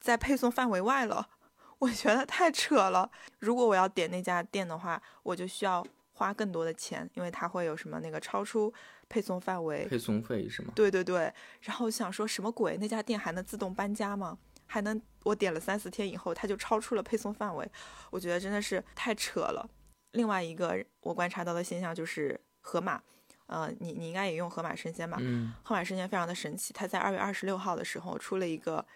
[0.00, 1.28] 在配送范围外了，
[1.78, 3.10] 我觉得太扯了。
[3.38, 5.86] 如果我要点那家店的话，我就需要。
[6.12, 8.70] 花更多的钱，因为它会有什么那个超出
[9.08, 10.70] 配送范围，配送费是吗？
[10.76, 11.32] 对对对。
[11.62, 12.76] 然后想说什么鬼？
[12.76, 14.36] 那家店还能自动搬家吗？
[14.66, 17.66] 还能我点了三四天以后，它就超出了配送范围？
[18.10, 19.66] 我觉得真的是太扯了。
[20.12, 23.02] 另外一个我观察到的现象就是盒马，
[23.46, 25.16] 呃，你你应该也用盒马生鲜吧？
[25.20, 25.52] 嗯。
[25.62, 28.86] 盒马生鲜非常的神奇，它在二月二十六号的时候出了一个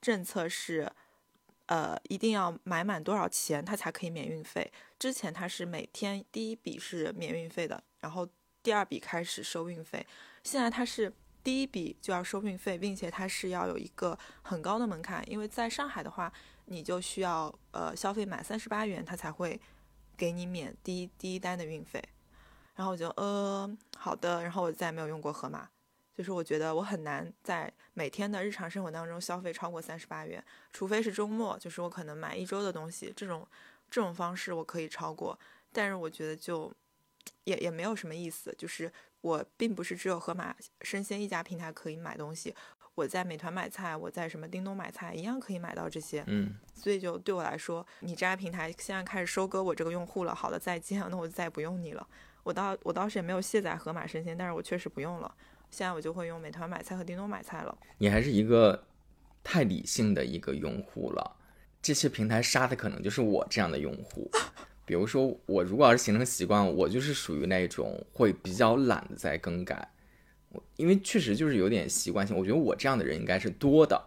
[0.00, 0.90] 政策是。
[1.70, 4.72] 呃，一定要买满多少钱，它才可以免运费。
[4.98, 8.26] 之前它是每天第一笔是免运费的，然后
[8.62, 10.06] 第二笔开始收运费。
[10.42, 11.12] 现在它是
[11.44, 16.32] 第一笔就要收运费，并且它是要有一个很高的门槛，因为在上海的话，
[16.64, 19.60] 你就需要呃消费满三十八元，它才会
[20.18, 22.02] 给你免第一第一单的运费。
[22.74, 25.66] 然后我就呃好的，然后我再也没有用过盒马。
[26.14, 33.46] 就是我觉得我很难在每天的日常生活当中消费超过三十八元，除非是周末，就是我可能买一周的东西，这种
[33.88, 35.38] 这种方式我可以超过，
[35.72, 36.72] 但是我觉得就
[37.44, 38.52] 也也没有什么意思。
[38.58, 42.52] 就是我并不是只有盒马生鲜一家平台可以买东西，
[42.98, 46.24] 我在美团买菜，我在什么叮咚买菜一样可以买到这些。
[46.26, 52.04] 嗯，所以就对我来说，你这家平台现在开始收割我这个用户了，好的再见，那我就再也不用你了。
[52.42, 55.32] 我倒我倒是也没有卸载盒马生鲜，但是我确实不用了。
[55.70, 57.78] 现在我就会用美团买菜和叮咚买菜了。
[57.98, 58.84] 你还是一个
[59.44, 61.36] 太理性的一个用户了，
[61.80, 64.28] 这些平台杀的可能就是我这样的用户。
[64.84, 69.88] 比如说，我如果要是形成习惯，我就是属于那种会比较懒的在更改。
[70.50, 74.02] 我因为确实就是有点习惯性，我觉得我这样的人应该是多的。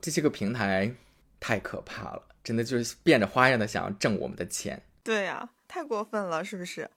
[0.00, 0.92] 这些个平台
[1.38, 4.82] 太可怕了，真的就是变着花样的想要挣我们的钱。
[5.02, 6.90] 对呀，太过分了，是不是？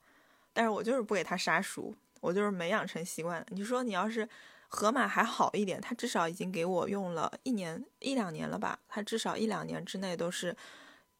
[0.53, 1.93] 但是我就是不给他杀熟。
[2.21, 3.45] 我就是没养成习惯。
[3.49, 4.25] 你说你要是
[4.69, 8.79] 盒马还好一点，他至少已经给我用了一年一两年了吧？
[8.87, 10.55] 他至少一两年之内都是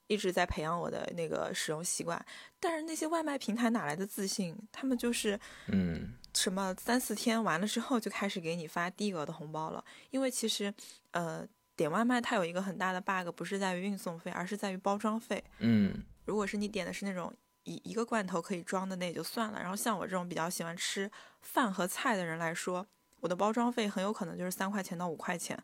[0.07, 2.23] 一直在培养我的那个使用习惯。
[2.59, 4.55] 但是那些外卖平台哪来的自信？
[4.71, 9.83] 他们就是嗯，什么三四天完了之后就开始给你发低额的红包了。
[10.09, 10.73] 因为其实
[11.11, 15.43] 呃点外卖它有一个很大的 bug，不是在于运送费，而是在于包装费。
[15.59, 17.33] 嗯，如果是你点的是那种。
[17.65, 22.85] 一一个罐头可以装的那也就算了，然后像我这种比较喜欢吃饭和菜的人来说，
[23.21, 25.57] 我的包装费很有可能就是三块钱到五块钱，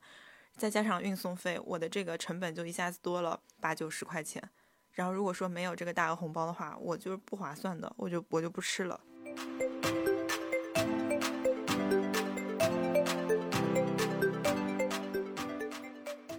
[0.60, 4.44] 再加上运送费，我的这个成本就一下子多了八九十块钱。
[4.92, 9.00] 然后如果说没有这个大额红包的话，我就是不划算的，我就我就不吃了。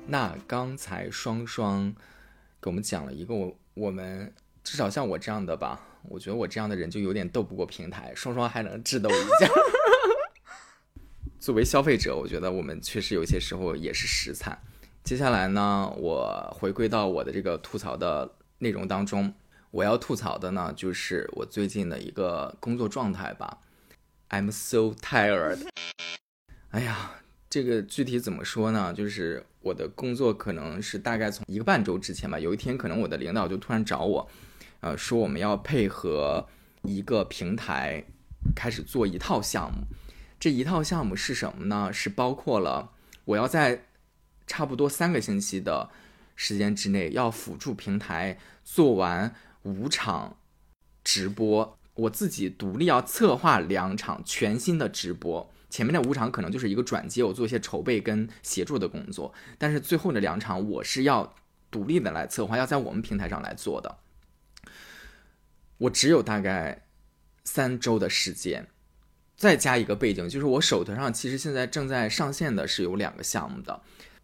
[0.07, 1.95] 那刚才双双
[2.61, 4.31] 给我们讲了一个我我们。
[4.62, 9.49] 至少像我这样的吧，我觉得我这样的人就有点斗不过平台，双双还能智斗一下。
[11.51, 14.57] 作为消费者，我觉得我们确实有些时候也是实惨。
[15.03, 19.34] 接下来呢，我回归到我的这个吐槽的内容当中，
[19.72, 23.59] 我要吐槽的呢，就是我最近的一个工作状态吧。
[24.28, 25.59] I'm so tired。
[26.70, 27.16] 哎呀，
[27.48, 28.94] 这个具体怎么说呢？
[28.94, 34.30] 就是我的工作可能是大概从一个半周之前吧，有一天可能我的领导就突然找我。
[34.82, 36.46] 呃，说我们要配合
[36.82, 38.05] 一个平台
[38.55, 39.84] 开始做一套项目，
[40.41, 41.93] 这一套项目是什么呢？
[41.93, 42.93] 是包括了
[43.26, 43.84] 我要在
[44.47, 45.91] 差不多三个星期的
[46.34, 50.38] 时间之内，要辅助平台做完五场
[51.05, 55.53] 直播，我自己独立要策划两场全新的直播。
[55.68, 61.34] 前面的五场可能就是一个转接，我做一些筹备跟协助的工作，但是最后的两场我是要
[61.70, 63.99] 独立的来策划，要在我们平台上来做的。
[65.76, 66.86] 我只有大概
[67.45, 68.66] 三周的时间，
[69.41, 73.80] 再加一个背景，就是我手头上其实现在正在上线的是有两个项目的。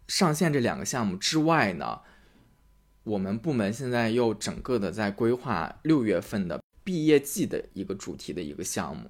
[0.07, 2.01] 上线这两个项目之外呢，
[3.01, 9.09] 我们部门现在又整个的在规划六月份的毕业季的一个主题的一个项目。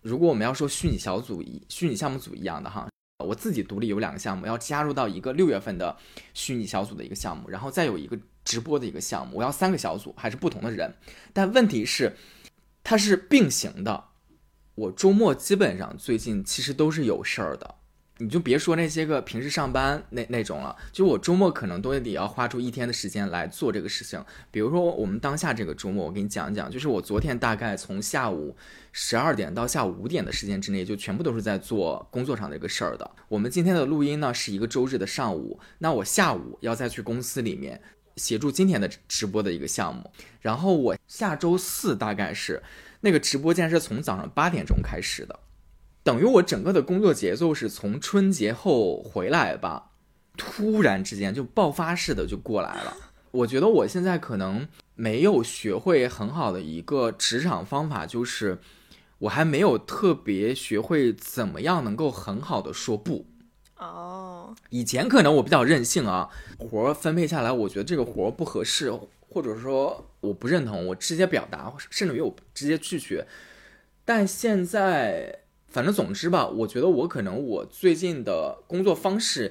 [0.00, 2.88] 如果我们要说虚拟小组一、虚拟项目组一样的哈，
[3.22, 5.94] 我自己独立有两个项目要加入到一个六月份的
[6.32, 8.18] 虚拟小组的一个项目，然后再有一个。
[8.44, 10.92] 直播的一个项目，我要三个小组，还是不同的人，
[11.32, 12.16] 但问题是，
[12.82, 14.06] 它是并行的。
[14.74, 17.74] 我周末基本上最近其实都是有事儿的，
[18.18, 24.24] 你就别说那些个平时上班那那种了，就我周末可能都得要花出一天的时间来做这个事情。
[24.50, 28.56] 比如说我们当下这个周末，我给你讲讲，就是我昨天大概从下午
[28.92, 33.10] 十二点到下午五点的时间之内，就全部都是在做工作上的一个事儿的。
[33.28, 37.82] 我们今天的录音呢是一个周日的上午，那我下午要再去公司里面
[38.16, 40.10] 协助今天的直播的一个项目，
[40.40, 42.62] 然后我下周四大概是
[43.02, 45.38] 那个直播间是从早上八点钟开始的。
[46.02, 49.90] 等于我整个的工作节奏是从春节后回来吧，
[50.36, 52.96] 突然之间就爆发式的就过来了。
[53.30, 58.58] 我觉得我现在可能没有学会很好的一个职场方法，就是
[59.18, 63.26] 我还没有特别学会怎么样能够很好的说不。
[63.78, 66.28] 哦，以前可能我比较任性啊，
[66.58, 68.92] 活儿分配下来，我觉得这个活儿不合适，
[69.28, 73.26] 或者说我不认同，我直接表达，甚至于我直接拒绝。
[74.04, 75.38] 但现在。
[75.72, 79.50] 反正总之吧，我觉得我可能我最近的工作方式，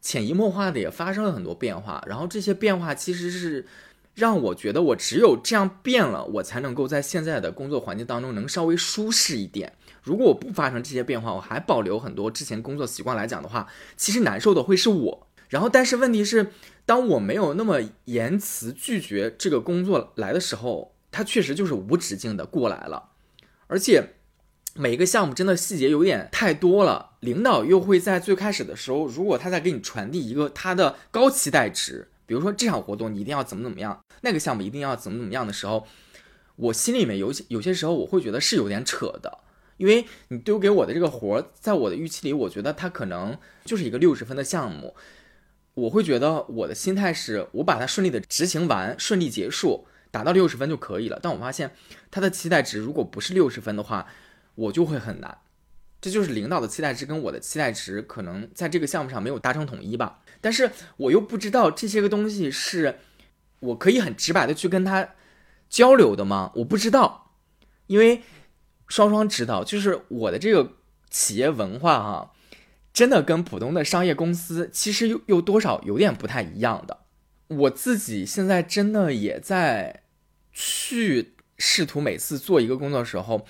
[0.00, 2.00] 潜移默化的也发生了很多变化。
[2.06, 3.66] 然后这些变化其实是
[4.14, 9.72] 让我觉得我只有这样变了，我才能够在现在的工作环境当中能稍微舒适一点。
[10.00, 15.27] 如果我不发生这些变化，我还保留很多之前工作习惯来讲的话，其实难受的会是我。
[15.48, 16.52] 然后但是问题是，
[16.86, 23.10] 当我没有那么言辞拒绝这个工作来的时候，它确实就是无止境的过来了，
[23.66, 24.14] 而且。
[24.74, 35.84] 每一个项目真的细节有点太多了，领导又会在最开始的时候，如果他在给你传递一个他的高期待值，比如说这场活动你一定要怎么怎么样，那个项目一定要怎么怎么样的时候，
[36.54, 39.38] 我心里面有些有些时候我会觉得是有点扯的，
[39.78, 44.94] 因为你丢给我的这个活，在我的预期里，我觉得它可能就是一个六十分的项目，
[45.78, 51.20] 我会觉得我的心态是我把它顺利的执行完，顺利结束，达到六十分就可以了。
[51.22, 51.72] 但我发现
[52.10, 54.06] 他的期待值如果不是六十分的话，
[54.56, 55.38] 我就会很难，
[56.00, 60.20] 这就是领导的期待值跟我的期待值可能在这个项目上没有达成统一吧。
[60.40, 62.98] 但是我又不知道这些个东西是
[63.60, 65.10] 我可以很直白的去跟他
[65.68, 66.50] 交流的吗？
[66.56, 67.32] 我不知道，
[67.86, 68.22] 因为
[68.88, 70.72] 双双知道，就是我的这个
[71.08, 72.32] 企业文化哈，
[72.98, 76.98] 真的跟普通的商业公司其实又又多少有点不太一样的。
[77.46, 80.02] 我自己现在真的也在
[80.50, 83.46] 去试图每次做一个工作的时候。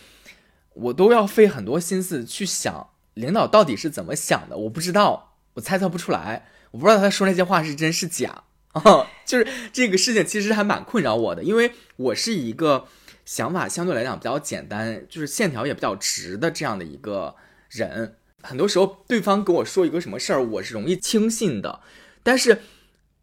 [0.74, 9.08] 我都要费很多心思去想领导到底是怎么想的，我不知道，我猜测不出来，我不知道他说那些话是真是假啊。
[9.24, 12.86] 就是这个事情其实还蛮困扰我的，因为我是一个
[13.24, 17.34] 想法相对来讲比较简单，就是线条也比较直的这样的一个
[17.70, 18.17] 人。
[18.42, 21.80] 很多时候对方跟我说一个什么事儿，我是容易轻信的。
[22.22, 22.60] 但是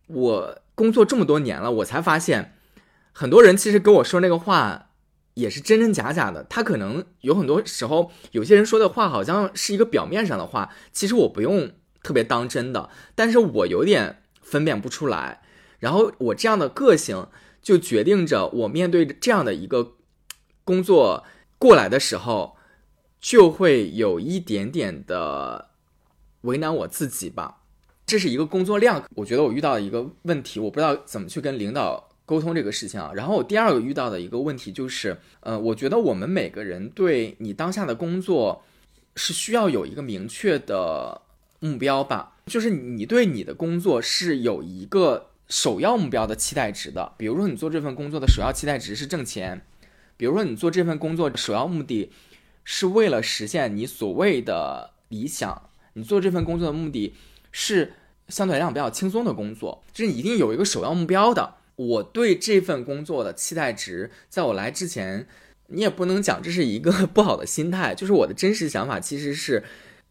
[0.08, 2.58] 我工作这么多年了，我才发现，
[3.12, 4.90] 很多人其实跟我说那个话。
[5.36, 15.42] 也是真真假假的，他可能有很多时候，有些人说的话好像是一个表面上的话，其实我不用特别当真的，但是我有点分辨不出来。
[15.80, 17.28] 然后我这样的个性
[17.62, 19.96] 就决定着我面对这样的一个
[20.64, 21.26] 工作
[21.58, 22.55] 过来的时候，
[23.20, 25.70] 就会有一点点的
[26.42, 27.62] 为难我自己吧。
[28.06, 32.10] 这是一个工作量，我觉得我遇到的一个问题，我不知道怎么去跟领导。
[32.28, 38.64] 沟通这个事情啊，然后我第二个遇到的一个问题就是，呃，我觉得我们每个人对你当下的工作
[39.16, 41.22] 是需要有一个明确的
[41.60, 47.14] 目标吧，就是你对你的工作是有一个首要目标的期待值的。
[47.16, 49.64] 比如说你做这份工作的首要期待值是挣钱，
[50.18, 52.12] 比如说你做这份工作首要目的
[52.66, 57.16] 是为了实现你所谓的理想，你做这份工作的目的
[57.54, 57.94] 是
[58.28, 61.54] 相对来讲比较轻松的工作，就是你一定有一个首要目标的。
[61.78, 65.28] 我对这份工作的期待值，在我来之前，
[65.68, 69.64] 你也不能讲这是一个 不好的心态，就是我的真实想法其实是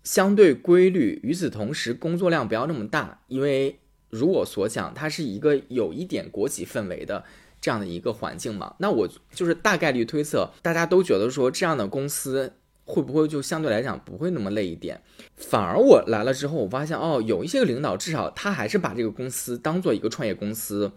[0.03, 1.21] 相对规律。
[1.23, 3.79] 与此同时，工作量不要那么大，因为
[4.11, 7.25] 如我所讲，它是一个有一点国企氛围的
[7.65, 8.75] 这样的一个环境嘛。
[8.81, 12.53] 那我就是大概率推测，大家都觉得说这样的公司
[12.85, 15.01] 会不会就相对来讲不会那么累一点？
[15.37, 20.93] 反而我来了之后，我发现哦，有一些领导至少他还是把这个公司当做一个创业公司。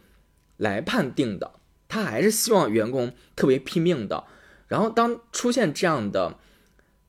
[0.57, 1.51] 来判定的，
[1.87, 4.23] 他还是希望员工特别拼命的。
[4.67, 6.39] 然后当出现这样的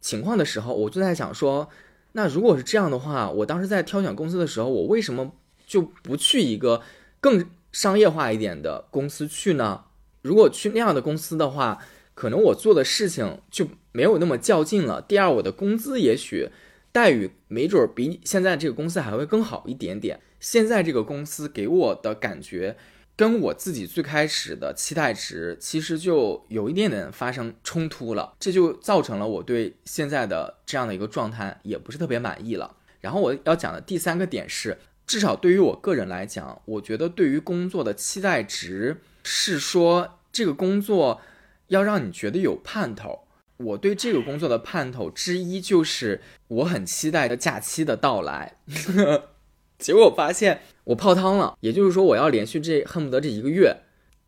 [0.02, 1.70] 情况的时候，我就在想说，
[2.12, 5.32] 那如果是这样的话，我当时在挑选公司的时候，我为什么
[5.66, 6.82] 就不去一个
[7.20, 9.84] 更商业化一点的公司去呢？
[10.22, 11.78] 如果去那样的公司的话，
[12.14, 15.00] 可能我做的事情就没有那么较劲了。
[15.00, 16.48] 第二，我的工资也许
[16.92, 20.20] 待遇没准比现在这个公司还会更好一点点。
[20.40, 22.76] 现在这个公司给我的感觉。
[23.18, 32.76] 跟我自己最开始的期待值，其实就有一点点发生冲突了，这就造成了我对现在的这样的一个状态也不是特别满意了。
[33.00, 41.22] 然后我要讲的第三个点是，至少对于我个人来讲，我觉得对于工作的期待值是说这个工作
[41.68, 43.24] 要让你觉得有盼头。
[43.56, 48.58] 我对这个工作的盼头之一就是我很期待的假期的到来，
[49.80, 51.56] 结果发现我泡汤了。
[51.60, 53.74] 也就是说，我要连续这恨不得这一个月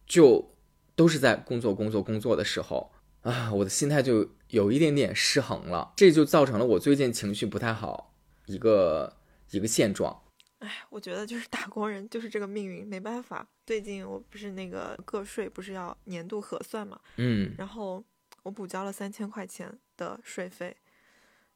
[0.07, 0.55] 就
[0.97, 8.15] 都是在工作、工作、工作的时候啊，我的心态就有一点点失衡了，这就造成了我最近情绪不太好
[8.47, 9.13] 一个
[9.51, 10.23] 一个现状。
[10.61, 13.47] 哎，我觉得就是打工人就是这个命运，没办法。
[13.67, 18.03] 最近我不是那个个税不是要年度核算嘛，嗯然后
[18.43, 20.77] 我补交了三千块钱的税费。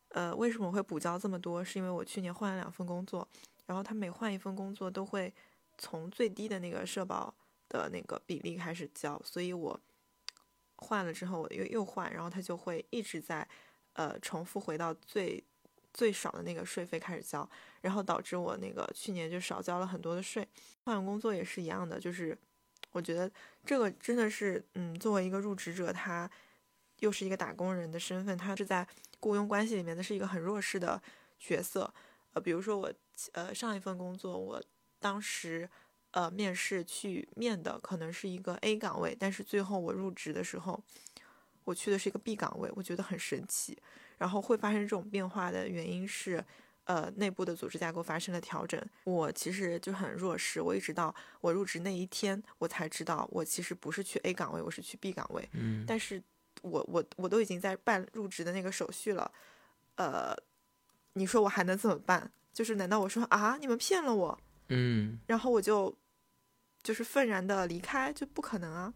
[0.08, 1.62] 呃，为什么我会补交这么多？
[1.64, 3.26] 是因为我去年换了两份工作，
[3.66, 5.32] 然后他每换一份工作都会
[5.76, 7.34] 从最低的那个社保
[7.68, 9.78] 的那个比例开始交，所以我
[10.76, 13.46] 换了之后我又又换，然后他就会一直在
[13.94, 15.42] 呃重复回到最
[15.92, 17.48] 最少的那个税费开始交，
[17.84, 20.48] 然后导致我那个去年就少交了很多的税。
[20.84, 22.36] 换工作也是一样的，就是
[22.92, 23.30] 我觉得
[23.62, 26.28] 这个真的是，嗯，作为一个入职者，他
[27.00, 28.88] 又是一个打工人的身份，他是在
[29.20, 31.00] 雇佣关系里面的是一个很弱势的
[31.38, 31.92] 角色。
[32.32, 32.90] 呃，比如说我
[33.32, 34.62] 呃上一份工作，我
[34.98, 35.68] 当时
[36.12, 40.82] 呃面试去面的可能是一个 A 岗位，但是最后我入职的时候，
[41.64, 43.76] 我去的是一个 B 岗位，我觉得很神奇。
[44.16, 46.42] 然后会发生这种变化的原因是，
[46.84, 48.80] 呃，内部的组织架构发生了调整。
[49.04, 55.48] 我其实就很弱势，我一直到我入职那一天，我才知道我其实不是去 A 岗位，我是去 B 岗位。
[55.52, 56.22] 嗯但是
[56.62, 59.30] 我我我都已经在办入职的那个手续了，
[59.96, 60.34] 呃，
[61.14, 62.30] 你说我还能怎么办？
[62.52, 65.94] 就是难道我说啊，你们骗了我，嗯然后我就
[66.82, 68.94] 就是愤然的离开，就不可能啊。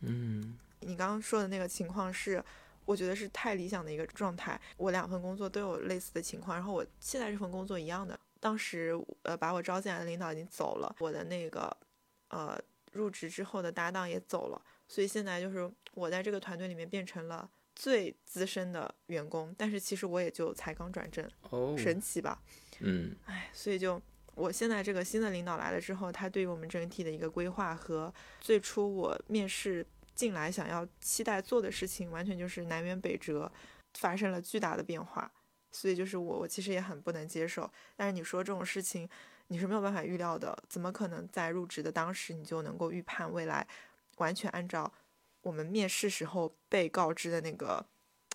[0.00, 2.42] 嗯你刚刚说的那个情况是，
[2.84, 4.60] 我觉得是太理想的一个状态。
[4.76, 8.18] 我两份工作都有类似的情况，然后我现在这份工作一样的。
[8.40, 11.76] 当时呃把我招进来的领导已经走了，我的那个
[12.28, 12.58] 呃
[12.92, 22.40] 入职之后的搭档也走了，所以现在就是我在这个团队里面变成了最资深的员工，但是其实我也就才刚转正，哦神奇吧？
[22.78, 24.00] 嗯唉，所以就
[24.34, 28.10] 我现在这个新的领导来了之后，他对于我们整体的一个规划和
[28.40, 29.86] 最初我面试
[30.20, 33.50] 进来想要期待做的事情，完全就是南辕北辙，
[33.94, 35.32] 发生了巨大的变化。
[35.70, 37.70] 所以就是我我其实也很不能接受。
[37.96, 39.08] 但是你说这种事情
[39.46, 43.66] 你是没有办法预料的，怎么可能在入职的当时你就能够预判未来，
[44.18, 44.92] 完全按照
[45.40, 47.86] 我们面试时候被告知的那个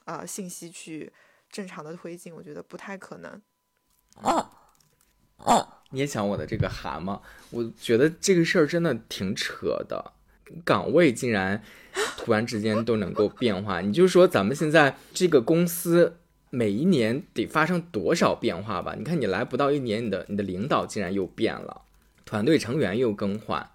[0.05, 1.13] 呃信息去
[1.51, 2.33] 正常的推进？
[2.33, 3.39] 我觉得不太可能。
[4.23, 4.43] 嗯
[5.45, 7.21] 嗯，你也想我的这个蛤蟆，
[7.51, 10.13] 我觉得这个事儿真的挺扯的，
[10.63, 11.61] 岗位竟然
[12.17, 13.81] 突然之间都能够变化。
[13.81, 16.17] 你就说咱们现在这个公司
[16.49, 18.95] 每一年得发生多少变化吧？
[18.97, 21.81] 你看你来不到一年，你的你的领导竟然又变了，
[22.25, 23.69] 团队成员又更换，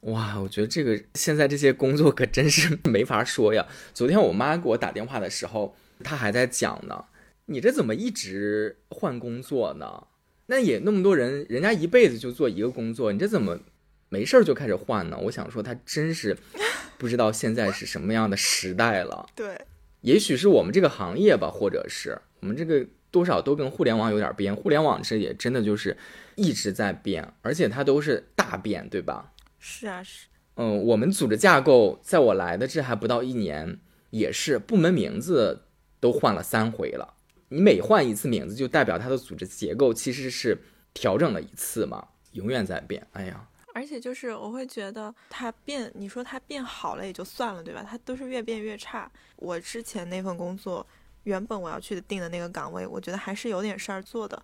[0.00, 0.40] 哇！
[0.40, 3.66] 我觉得这个现在这些工作可真是 没法说呀。
[3.92, 7.04] 昨天我妈给我打电话的时候，她还在讲呢，
[7.46, 10.04] 你这怎么一直换工作呢？
[10.46, 13.58] 那也那么多人，人家一辈子就做一个工作，你这怎么
[14.08, 15.18] 没事儿就开始换呢？
[15.22, 16.36] 我想说，他真是
[16.98, 19.26] 不知道现在是什么样的时代了。
[19.34, 19.60] 对，
[20.02, 24.54] 也许是我们这个行业吧，或者是我们这个多少都跟互联网有点边。
[24.54, 25.96] 互联网这也真的就是
[26.36, 29.32] 一直在变，而且它都是大变，对吧？
[29.58, 30.26] 是啊，是。
[30.56, 33.80] 嗯，我们组织架构在我来的这还不到一年，
[34.10, 35.64] 也是部门名字
[35.98, 37.14] 都换了三回了。
[37.48, 40.56] 你每换一次名字，就代表它的组织结构其实是
[40.92, 43.04] 调整了一次嘛，永远在变。
[43.12, 47.82] 哎呀，而且就是我会觉得他变，你说他变好了也就算了，对吧？
[47.82, 49.10] 他都是越变越差。
[49.34, 50.86] 我之前那份工作，
[51.24, 54.40] 原本我要去定的那个岗位，我觉得还是有点事儿做的，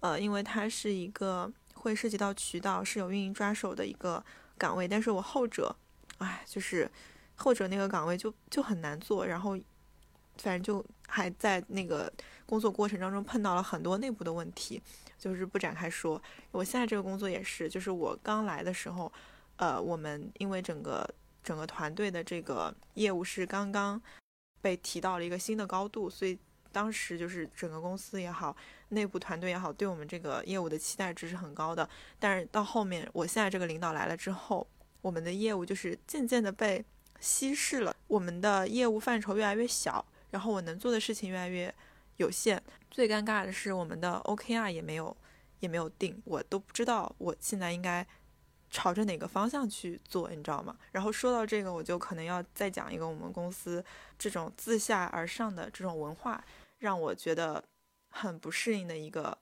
[0.00, 4.24] 呃，因为它是一个会涉及到渠道，是有运营抓手的一个
[4.56, 4.88] 岗位。
[4.88, 5.76] 但是我后者，
[6.16, 6.90] 哎，就是
[7.36, 9.58] 后者那个岗位就就很难做，然后
[10.38, 12.10] 反正就还在那个
[12.50, 14.82] 工作过程当中碰到了很多内部的问题。
[15.16, 16.20] 就是不展开说，
[16.50, 19.12] 我现在这个工作也是，就是我刚来的时候，
[19.56, 21.06] 呃，我们因为整个
[21.44, 24.00] 整个团队的这个业务是刚刚
[24.62, 26.38] 被提到了一个新的高度，所以
[26.72, 28.56] 当时就是整个公司也好，
[28.88, 31.86] 内部团队也好，对我们这个业务的期待值是很高的。
[32.18, 34.66] 但是到后面，我现在这个领导来了之后，
[35.02, 36.82] 我们的业务就是渐渐的被
[37.20, 41.74] 稀释了，我们的业务范畴越来越小，然后我能做的事情越来越
[42.20, 42.62] 有限。
[42.90, 45.16] 最尴尬的是，我们的 OKR 也没有
[45.60, 48.06] 也没有定，我都不知道我现在应该
[48.70, 50.76] 朝着哪个方向去做，你知道吗？
[50.92, 53.84] 然后说到这个，我就可能要再讲一个我们公司
[54.18, 56.44] 这种自下而上的这种文化，
[56.78, 57.64] 让我觉得
[58.10, 59.36] 很不适应的一个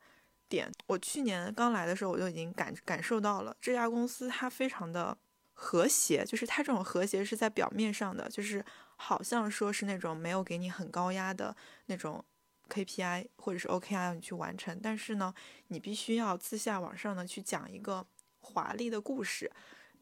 [0.49, 0.70] 点。
[0.87, 5.16] 我去年刚来的时候，我就已经感感受到了这家公司它非常的
[5.53, 8.64] 和谐，就是它这种和谐是在表面上的，就是
[8.97, 11.55] 好像说是那种没有给你很高压的
[11.87, 12.24] 那种
[12.68, 15.34] KPI 或者是 OKR 要你去完成，但是呢，
[15.68, 18.06] 你必须要自下往上呢去讲一个
[18.40, 19.50] 华丽的故事。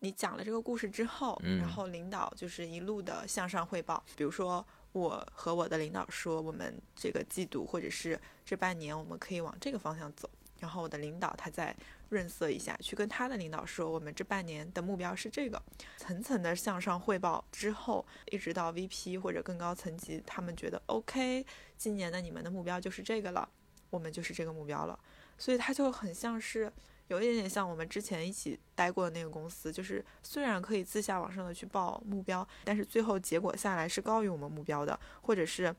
[0.01, 4.67] 你讲了这个故事之后，然后领导就是一路的向上汇报，比如说。
[4.93, 10.31] 我和我的领导说，我们这个季度或者是这半年，我们可以往这个方向走。
[10.59, 11.77] 然后我的领导他再
[12.09, 15.63] 润色一下，去跟他的领导说，我们这半年的目标是这个，
[15.99, 21.45] 层层的向上汇报之后，一直到 VP 或者更高层级，他们觉得 OK，
[21.77, 23.49] 今年的你们的目标就是这个了，
[23.91, 24.99] 我们就是这个目标了。
[25.39, 26.73] 所以他就很像是。
[27.09, 35.73] 有一点点像我们之前一起待过的那个公司，就是虽然可以自下往上的去报目标，但是最后结果下来是高于我们目标的，或者是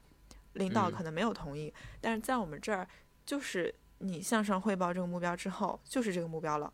[0.54, 2.88] 领导可能没有同意，但是在我们这儿，
[3.26, 6.72] 就是你向上汇报这个目标之后，就是这个目标了。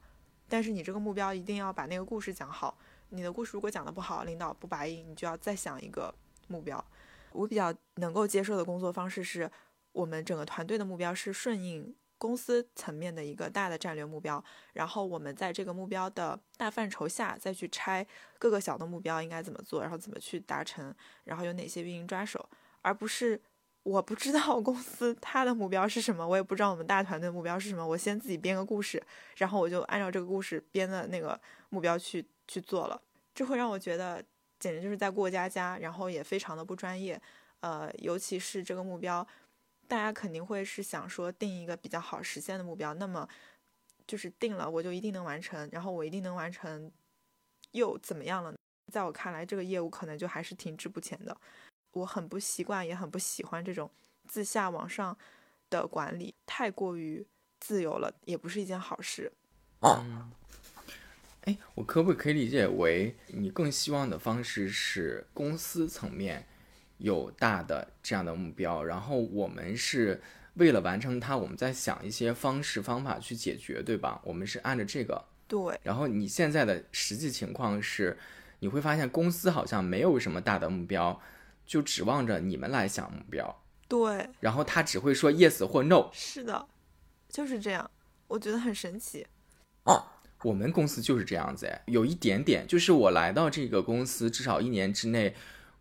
[0.47, 2.77] 但是你这个目标一定要把那个故事讲好，
[3.09, 6.13] 你的故事如果讲的不好，领导不答应，你就要再想一个
[6.47, 6.85] 目标。
[7.33, 9.49] 我比较能够接受的工作方式是，
[9.91, 11.95] 我们整个团队的目标是顺应。
[12.19, 18.07] 公司层面的一个大的战略目标，然后我们在这个目标的大范畴下再去拆
[18.39, 22.47] 各个小的目标应该怎么做，然后怎么去达成，然后有哪些运营抓手，
[22.81, 23.41] 而不是
[23.81, 29.03] 我不知道 公司它的目标是什么，我也不知道我们大团队目标是什么，我先自己编个故事，
[29.35, 31.37] 然后我就按照这个故事编的那个
[31.71, 33.01] 目标去去做了，
[33.35, 34.23] 这会让我觉得
[34.63, 37.21] 简直就是在过家家，然后也非常的不专业，
[37.59, 39.27] 呃，尤其是这个目标。
[39.89, 43.27] 大家肯定会是想说定一个比较好实现的目标，那么
[44.07, 46.89] 就是定了我就一定能完成，然后我一定能完成，
[47.71, 48.55] 又怎么样了？
[48.89, 51.35] 在我看来，这个业务可能就还是停滞不前的。
[51.91, 53.91] 我很不习惯，也很不喜欢这种
[54.25, 55.15] 自下往上
[55.69, 57.27] 的管理，太过于
[57.59, 59.29] 自由了，也不是一件好事。
[59.81, 60.31] 嗯，
[61.45, 66.45] 哎，我可不可以理解为你更希望的方式是公司层面？
[66.99, 70.21] 有大的这样的目标，然后我们是
[70.53, 74.21] 为了完成它，我们在想一些方式方法去解决，对吧？
[74.23, 75.25] 我们是按照这个。
[75.45, 75.77] 对。
[75.83, 78.17] 然后你现在的实际情况是，
[78.59, 81.19] 你会发现公司好像没有什么大的目标，
[81.65, 83.61] 就指望着你们来想目标。
[83.89, 84.29] 对。
[84.39, 86.09] 然后他只会说 yes 或 no。
[86.13, 86.65] 是的，
[87.27, 87.89] 就是这样。
[88.27, 89.27] 我觉得很神奇。
[89.83, 90.05] 哦，
[90.43, 95.35] 我们公司就是这样子哎，有一点点，就是我来到这个公司至少一年之内。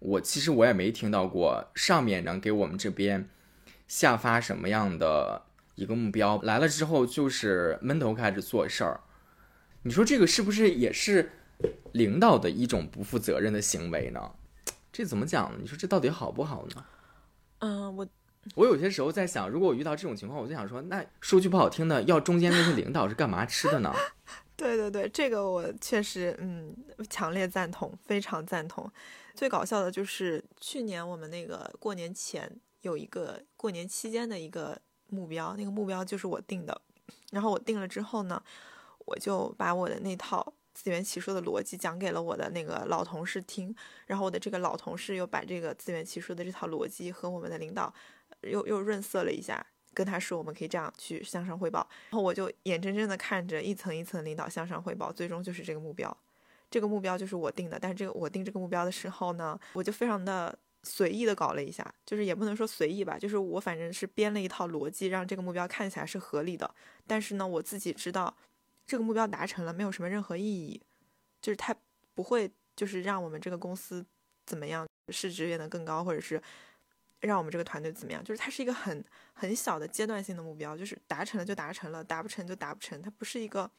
[0.04, 3.28] 我其实我也没听到过上面能给我们这边
[3.86, 5.42] 下发什么样的
[5.76, 9.00] 一个目标，来了之后就是闷头开始做事儿。
[9.84, 11.30] 你说这个是不是也是
[11.92, 14.32] 领导的一种不负责任的行为呢？
[14.92, 15.58] 这怎么讲呢？
[15.60, 16.84] 你说这到底好不好呢？
[17.58, 18.04] 嗯，我
[18.56, 23.94] 我有些时候在想，如果我遇到这种情况，我就想说，那说句不好听的，要中间那些领导是干嘛吃的呢？
[24.56, 26.76] 对对对，这个我确实嗯
[27.10, 28.90] 强烈赞同，非常赞同。
[29.34, 32.50] 最搞笑的就是去年我们那个过年前
[32.82, 36.80] 有一个过年期间的一个目标，那个目标就是我定的。
[37.30, 38.40] 然后我定了之后呢，
[39.06, 43.74] 我就把我的那套自圆其说的逻辑讲给了我的那个老同事听。
[44.06, 47.92] 然后我的这个老同事又把这个自圆其说的这套逻辑和我们的领导
[48.42, 51.86] 又又润色了一下，跟他说我们可以这样去向上汇报。
[52.10, 56.16] 然后我就眼睁睁的看着一层一层领导向上汇报，最终就是这个目标。
[56.70, 66.74] 这个目标就是我定的，但是这个我定这个目标的时候呢，我就非常的随意的搞了一下，就是也不能说随意吧，就是我反正是编了一套逻辑，让这个目标看起来是合理的。
[67.06, 68.34] 但是呢，我自己知道
[68.86, 70.80] 这个目标达成了没有什么任何意义，
[71.42, 71.76] 就是它
[72.14, 74.02] 不会就是让我们这个公司
[74.46, 76.42] 怎么样，市值变得更高，或者是
[77.22, 83.70] 让我们这个团队怎么样，就是它是一个很很小的阶段性的目标，就是达成了就达成了，达不成就达不成，它不是一个。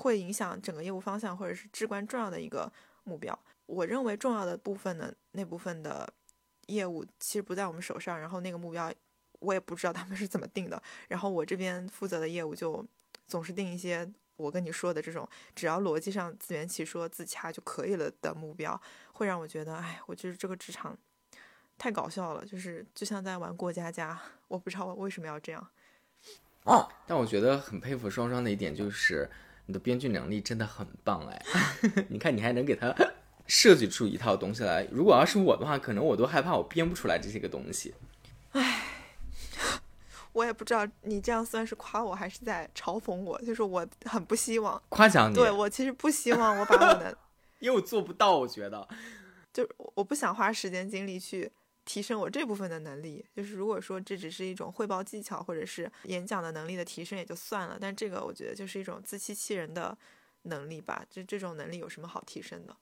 [0.00, 2.72] 会影响整个业务方向，或者是至关重要的一个
[3.02, 3.36] 目标。
[3.66, 6.08] 我认为重要的部分呢，那部分的
[6.68, 8.92] 业务其实不在我们手上，然后那个目标
[9.40, 10.80] 我也不知道他们是怎么定的。
[11.08, 12.86] 然后我这边负责的业务就
[13.26, 18.80] 总是定一些我跟你说的这种，只要逻辑上自圆其说、自洽就可以了的目标，
[19.14, 20.96] 会让我觉得，哎，我就是这个职场
[21.78, 24.20] 太搞笑了，就是就像在玩过家家。
[24.48, 25.68] 我不知道我为什么要这样。
[26.64, 29.30] 哦，但我觉得很佩服双双的一点就是。
[29.70, 31.44] 你的编剧能力真的很棒哎！
[32.08, 32.90] 你看，你还能给他
[33.46, 34.88] 设计出一套东西来。
[34.90, 37.94] 如果要是我的话，可能我都害怕我编不出来这些个东西。
[38.52, 38.84] 唉，
[40.32, 43.38] 我也不知道你这样算是夸我还是在嘲讽我。
[43.42, 47.18] 就是我很不希望夸奖你，对我其实不希望我把我的，
[47.60, 48.88] 因为我做不到，我觉得，
[49.52, 51.52] 就我不想花时间精力去
[51.88, 53.24] 提升我这部分的能力。
[53.34, 59.96] 就是如果说这只是一种汇报技巧或者是演讲的能力的提升也就算了，但这个我觉得就是一种自欺欺人的
[60.42, 61.02] 能力吧。
[61.08, 62.76] 这这种能力有什么好提升的？